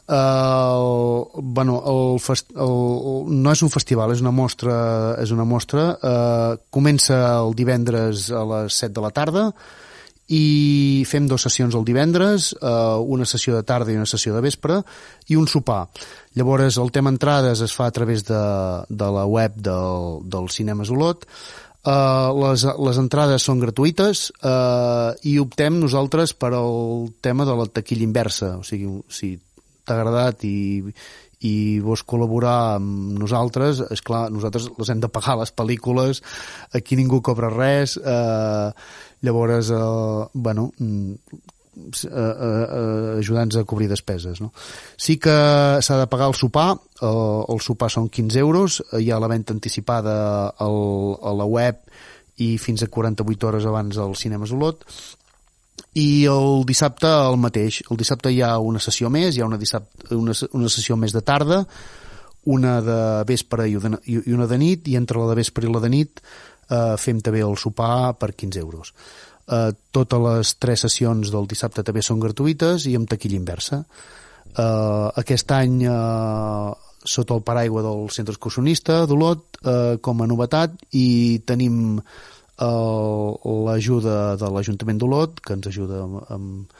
Uh, 0.07 1.27
bueno, 1.41 1.81
el 1.85 2.19
fest, 2.23 2.53
el, 2.55 2.61
el, 2.63 3.33
no 3.43 3.51
és 3.51 3.63
un 3.65 3.71
festival, 3.73 4.13
és 4.15 4.23
una 4.23 4.31
mostra, 4.31 4.77
és 5.19 5.33
una 5.35 5.47
mostra. 5.47 5.89
Uh, 5.97 6.61
comença 6.71 7.17
el 7.41 7.51
divendres 7.59 8.29
a 8.31 8.45
les 8.53 8.79
7 8.85 8.95
de 8.95 9.03
la 9.03 9.11
tarda, 9.15 9.49
i 10.27 11.05
fem 11.07 11.27
dues 11.27 11.45
sessions 11.47 11.75
el 11.75 11.85
divendres, 11.87 12.51
eh, 12.59 12.69
una 12.99 13.25
sessió 13.25 13.55
de 13.55 13.63
tarda 13.63 13.93
i 13.93 13.95
una 13.95 14.05
sessió 14.09 14.35
de 14.35 14.41
vespre, 14.43 14.81
i 15.31 15.37
un 15.39 15.47
sopar. 15.47 15.87
Llavors, 16.35 16.77
el 16.77 16.91
tema 16.91 17.13
entrades 17.13 17.61
es 17.63 17.73
fa 17.73 17.87
a 17.87 17.95
través 17.95 18.25
de, 18.27 18.41
de 18.89 19.11
la 19.11 19.25
web 19.25 19.55
del, 19.55 20.19
del 20.27 20.49
Cinemes 20.51 20.91
Olot, 20.91 21.25
Uh, 21.87 22.33
les, 22.41 22.65
les 22.83 22.97
entrades 22.99 23.45
són 23.47 23.61
gratuïtes 23.63 24.25
uh, 24.43 25.13
i 25.23 25.37
optem 25.39 25.77
nosaltres 25.79 26.33
per 26.35 26.49
al 26.57 27.07
tema 27.23 27.45
de 27.47 27.55
la 27.55 27.67
taquilla 27.71 28.03
inversa. 28.03 28.57
O 28.59 28.65
sigui, 28.67 28.89
si 29.07 29.37
t'ha 29.87 29.95
agradat 29.95 30.43
i, 30.43 30.91
i 31.47 31.53
vols 31.83 32.03
col·laborar 32.07 32.77
amb 32.77 33.17
nosaltres, 33.21 33.81
és 33.93 34.01
clar, 34.05 34.27
nosaltres 34.33 34.67
les 34.77 34.91
hem 34.91 35.03
de 35.03 35.11
pagar 35.11 35.37
les 35.39 35.53
pel·lícules, 35.53 36.21
aquí 36.75 36.97
ningú 36.99 37.21
cobra 37.23 37.51
res, 37.53 37.97
eh, 37.97 38.71
llavors, 39.23 39.71
eh, 39.71 40.27
bueno, 40.33 40.71
eh, 42.03 42.09
eh, 42.09 43.19
ajudar-nos 43.19 43.57
a 43.57 43.63
cobrir 43.63 43.89
despeses. 43.89 44.41
No? 44.41 44.51
Sí 44.95 45.17
que 45.17 45.33
s'ha 45.81 45.99
de 45.99 46.07
pagar 46.07 46.29
el 46.31 46.35
sopar, 46.35 46.77
eh, 47.01 47.43
el 47.53 47.61
sopar 47.61 47.91
són 47.93 48.09
15 48.09 48.39
euros, 48.39 48.81
hi 48.99 49.11
ha 49.11 49.21
la 49.21 49.29
venda 49.31 49.55
anticipada 49.55 50.49
al, 50.49 50.81
a 51.21 51.35
la 51.37 51.45
web 51.45 51.83
i 52.37 52.57
fins 52.61 52.83
a 52.83 52.89
48 52.91 53.47
hores 53.47 53.65
abans 53.65 53.97
al 53.97 54.15
Cinemes 54.15 54.53
Olot, 54.53 54.83
i 55.97 56.25
el 56.29 56.65
dissabte 56.69 57.09
el 57.09 57.39
mateix. 57.41 57.81
El 57.89 57.97
dissabte 57.97 58.31
hi 58.33 58.43
ha 58.45 58.57
una 58.61 58.81
sessió 58.83 59.09
més, 59.09 59.37
hi 59.37 59.41
ha 59.41 59.47
una, 59.49 59.57
dissabte, 59.57 60.13
una, 60.15 60.35
una 60.53 60.69
sessió 60.69 60.97
més 60.97 61.15
de 61.15 61.23
tarda, 61.25 61.63
una 62.47 62.77
de 62.81 62.99
vespre 63.27 63.65
i 63.67 63.75
una 63.75 64.47
de 64.47 64.59
nit, 64.61 64.87
i 64.87 64.95
entre 64.95 65.19
la 65.19 65.31
de 65.31 65.39
vespre 65.41 65.67
i 65.67 65.71
la 65.73 65.81
de 65.83 65.89
nit 65.91 66.21
eh, 66.69 66.95
fem 67.01 67.19
també 67.23 67.41
el 67.43 67.57
sopar 67.59 68.15
per 68.19 68.33
15 68.35 68.61
euros. 68.61 68.93
Eh, 69.47 69.71
totes 69.95 70.23
les 70.23 70.53
tres 70.59 70.83
sessions 70.83 71.31
del 71.31 71.47
dissabte 71.47 71.83
també 71.87 72.03
són 72.03 72.19
gratuïtes 72.19 72.87
i 72.89 72.95
amb 72.99 73.07
taquilla 73.09 73.39
inversa. 73.39 73.83
Eh, 73.83 75.07
aquest 75.23 75.51
any, 75.55 75.83
eh, 75.87 76.73
sota 77.07 77.35
el 77.37 77.45
paraigua 77.47 77.83
del 77.85 78.09
Centre 78.11 78.35
Excursionista 78.35 79.05
d'Olot, 79.05 79.61
eh, 79.63 79.97
com 80.01 80.21
a 80.21 80.27
novetat, 80.27 80.75
i 80.91 81.39
tenim 81.45 81.97
eh, 81.97 82.65
l'ajuda 82.65 84.35
de 84.35 84.51
l'Ajuntament 84.51 84.99
d'Olot, 84.99 85.39
que 85.39 85.53
ens 85.53 85.67
ajuda 85.71 86.03
amb, 86.03 86.19
amb, 86.29 86.77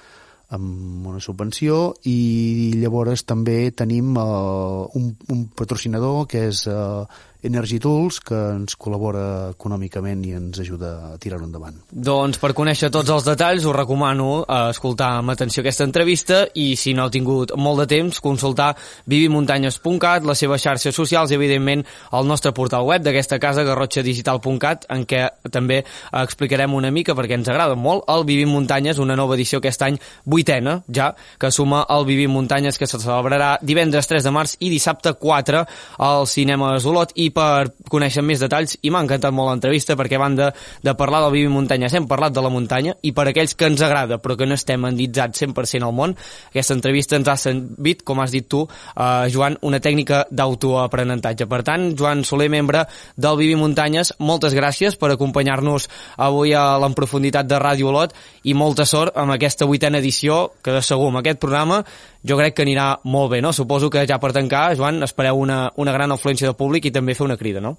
amb 0.56 1.08
una 1.12 1.19
subvenció 1.19 1.93
i 2.08 2.73
llavors 2.80 3.25
també 3.27 3.71
tenim 3.75 4.15
uh, 4.15 4.88
un, 4.95 5.10
un 5.34 5.41
patrocinador 5.51 6.23
que 6.32 6.45
és 6.47 6.63
uh, 6.71 7.03
Energy 7.47 7.79
Tools, 7.83 8.19
que 8.23 8.38
ens 8.53 8.75
col·labora 8.79 9.53
econòmicament 9.53 10.23
i 10.27 10.33
ens 10.38 10.60
ajuda 10.62 10.91
a 11.10 11.17
tirar-ho 11.21 11.47
endavant. 11.47 11.79
Doncs 11.91 12.39
per 12.41 12.53
conèixer 12.57 12.91
tots 12.93 13.12
els 13.13 13.25
detalls 13.27 13.65
us 13.65 13.75
recomano 13.75 14.43
eh, 14.43 14.60
escoltar 14.73 15.13
amb 15.21 15.33
atenció 15.33 15.63
aquesta 15.63 15.88
entrevista 15.88 16.43
i 16.60 16.75
si 16.79 16.93
no 16.97 17.07
heu 17.07 17.13
tingut 17.13 17.53
molt 17.57 17.83
de 17.83 17.88
temps, 17.95 18.19
consultar 18.23 18.73
vivimuntanyes.cat, 19.07 20.27
les 20.27 20.43
seves 20.43 20.63
xarxes 20.63 20.95
socials 20.95 21.31
i 21.31 21.38
evidentment 21.39 21.86
el 22.17 22.27
nostre 22.27 22.53
portal 22.55 22.86
web 22.88 23.05
d'aquesta 23.05 23.39
casa, 23.39 23.65
garrotxadigital.cat, 23.67 24.88
en 24.93 25.05
què 25.07 25.23
també 25.53 25.81
explicarem 26.12 26.75
una 26.75 26.91
mica, 26.91 27.15
perquè 27.17 27.38
ens 27.39 27.49
agrada 27.51 27.77
molt, 27.79 28.05
el 28.12 28.25
Vivim 28.27 28.51
Muntanyes, 28.53 28.99
una 28.99 29.15
nova 29.15 29.38
edició 29.38 29.62
aquest 29.62 29.86
any, 29.88 29.99
vuitena 30.25 30.81
ja, 30.93 31.12
que 31.39 31.51
suma 31.51 31.86
el 31.93 32.05
Vivim 32.07 32.33
Muntanyes, 32.36 32.77
que 32.77 32.88
se 32.89 32.99
celebrarà 32.99 33.55
divendres 33.62 34.10
3 34.10 34.25
de 34.27 34.33
març 34.36 34.57
i 34.60 34.71
dissabte 34.73 35.13
4 35.17 35.63
al 36.03 36.27
Cinema 36.27 36.75
Olot 36.88 37.13
i 37.15 37.29
per 37.38 37.69
conèixer 37.91 38.23
més 38.26 38.41
detalls 38.41 38.78
i 38.82 38.91
m'ha 38.91 39.04
encantat 39.06 39.36
molt 39.36 39.52
l'entrevista 39.52 39.95
perquè 40.00 40.17
a 40.17 40.23
banda 40.23 40.50
de 40.84 40.93
parlar 40.97 41.21
del 41.26 41.36
Vivi 41.36 41.52
Muntanya 41.54 41.89
hem 41.93 42.08
parlat 42.10 42.34
de 42.34 42.43
la 42.43 42.52
muntanya 42.54 42.95
i 43.06 43.13
per 43.15 43.28
aquells 43.30 43.54
que 43.58 43.69
ens 43.69 43.84
agrada 43.86 44.17
però 44.23 44.38
que 44.39 44.47
no 44.50 44.58
estem 44.58 44.86
enditzats 44.89 45.43
100% 45.43 45.86
al 45.86 45.95
món 45.95 46.15
aquesta 46.50 46.76
entrevista 46.78 47.17
ens 47.19 47.30
ha 47.30 47.38
servit, 47.38 48.04
com 48.08 48.21
has 48.23 48.34
dit 48.34 48.47
tu 48.50 48.63
eh, 48.65 49.28
Joan, 49.34 49.60
una 49.62 49.82
tècnica 49.84 50.26
d'autoaprenentatge 50.32 51.47
per 51.50 51.62
tant, 51.67 51.91
Joan 51.97 52.26
Soler, 52.28 52.50
membre 52.54 52.86
del 53.15 53.38
Vivi 53.39 53.56
Muntanyes, 53.60 54.15
moltes 54.19 54.56
gràcies 54.58 54.97
per 54.97 55.13
acompanyar-nos 55.13 55.88
avui 56.17 56.56
a 56.58 56.65
l'Enprofunditat 56.82 57.47
de 57.47 57.62
Ràdio 57.62 57.91
Olot 57.91 58.15
i 58.47 58.58
molta 58.58 58.86
sort 58.89 59.17
amb 59.17 59.36
aquesta 59.36 59.69
vuitena 59.69 60.02
edició 60.02 60.47
que 60.63 60.76
de 60.76 60.84
segur 60.86 61.12
amb 61.12 61.21
aquest 61.21 61.41
programa 61.43 61.84
jo 62.28 62.38
crec 62.38 62.58
que 62.58 62.65
anirà 62.65 62.88
molt 63.08 63.32
bé, 63.32 63.41
no? 63.41 63.54
Suposo 63.54 63.89
que 63.89 64.04
ja 64.10 64.19
per 64.19 64.34
tancar, 64.36 64.76
Joan, 64.78 65.02
espereu 65.06 65.39
una, 65.39 65.71
una 65.80 65.93
gran 65.95 66.12
afluència 66.12 66.50
de 66.50 66.58
públic 66.58 66.89
i 66.89 66.93
també 66.93 67.15
fer 67.17 67.25
una 67.25 67.39
crida, 67.39 67.63
no? 67.63 67.77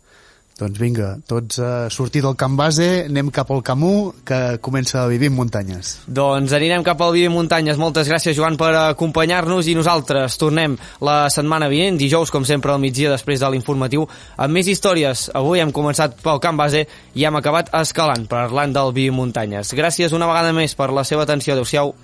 Doncs 0.58 0.78
vinga, 0.80 1.12
tots 1.30 1.60
a 1.62 1.86
sortir 1.94 2.18
del 2.24 2.34
camp 2.34 2.56
base, 2.58 2.86
anem 3.06 3.28
cap 3.30 3.50
al 3.54 3.60
Camú, 3.62 4.10
que 4.26 4.58
comença 4.58 5.04
a 5.04 5.06
vivir 5.06 5.28
en 5.30 5.36
muntanyes. 5.36 5.92
Doncs 6.10 6.50
anirem 6.56 6.82
cap 6.82 6.98
al 7.04 7.12
Vivir 7.14 7.30
Muntanyes. 7.30 7.78
Moltes 7.78 8.10
gràcies, 8.10 8.34
Joan, 8.34 8.56
per 8.58 8.72
acompanyar-nos 8.74 9.68
i 9.70 9.76
nosaltres 9.78 10.34
tornem 10.40 10.74
la 10.98 11.28
setmana 11.30 11.70
vinent, 11.70 12.00
dijous, 12.00 12.32
com 12.34 12.42
sempre, 12.42 12.74
al 12.74 12.82
migdia, 12.82 13.12
després 13.14 13.38
de 13.38 13.52
l'informatiu, 13.54 14.08
amb 14.34 14.58
més 14.58 14.66
històries. 14.66 15.28
Avui 15.38 15.62
hem 15.62 15.70
començat 15.70 16.18
pel 16.24 16.42
camp 16.42 16.58
base 16.58 16.88
i 17.14 17.22
hem 17.22 17.38
acabat 17.38 17.70
escalant, 17.78 18.26
parlant 18.26 18.74
del 18.74 18.90
Vivir 18.96 19.14
Muntanyes. 19.14 19.70
Gràcies 19.78 20.10
una 20.10 20.26
vegada 20.26 20.50
més 20.52 20.74
per 20.74 20.90
la 20.90 21.06
seva 21.06 21.22
atenció. 21.22 21.54
Adéu-siau. 21.54 21.94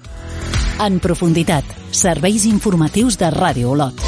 En 0.85 1.03
profunditat, 1.03 1.67
serveis 1.91 2.47
informatius 2.47 3.19
de 3.19 3.35
Ràdio 3.35 3.75
Olot. 3.75 3.99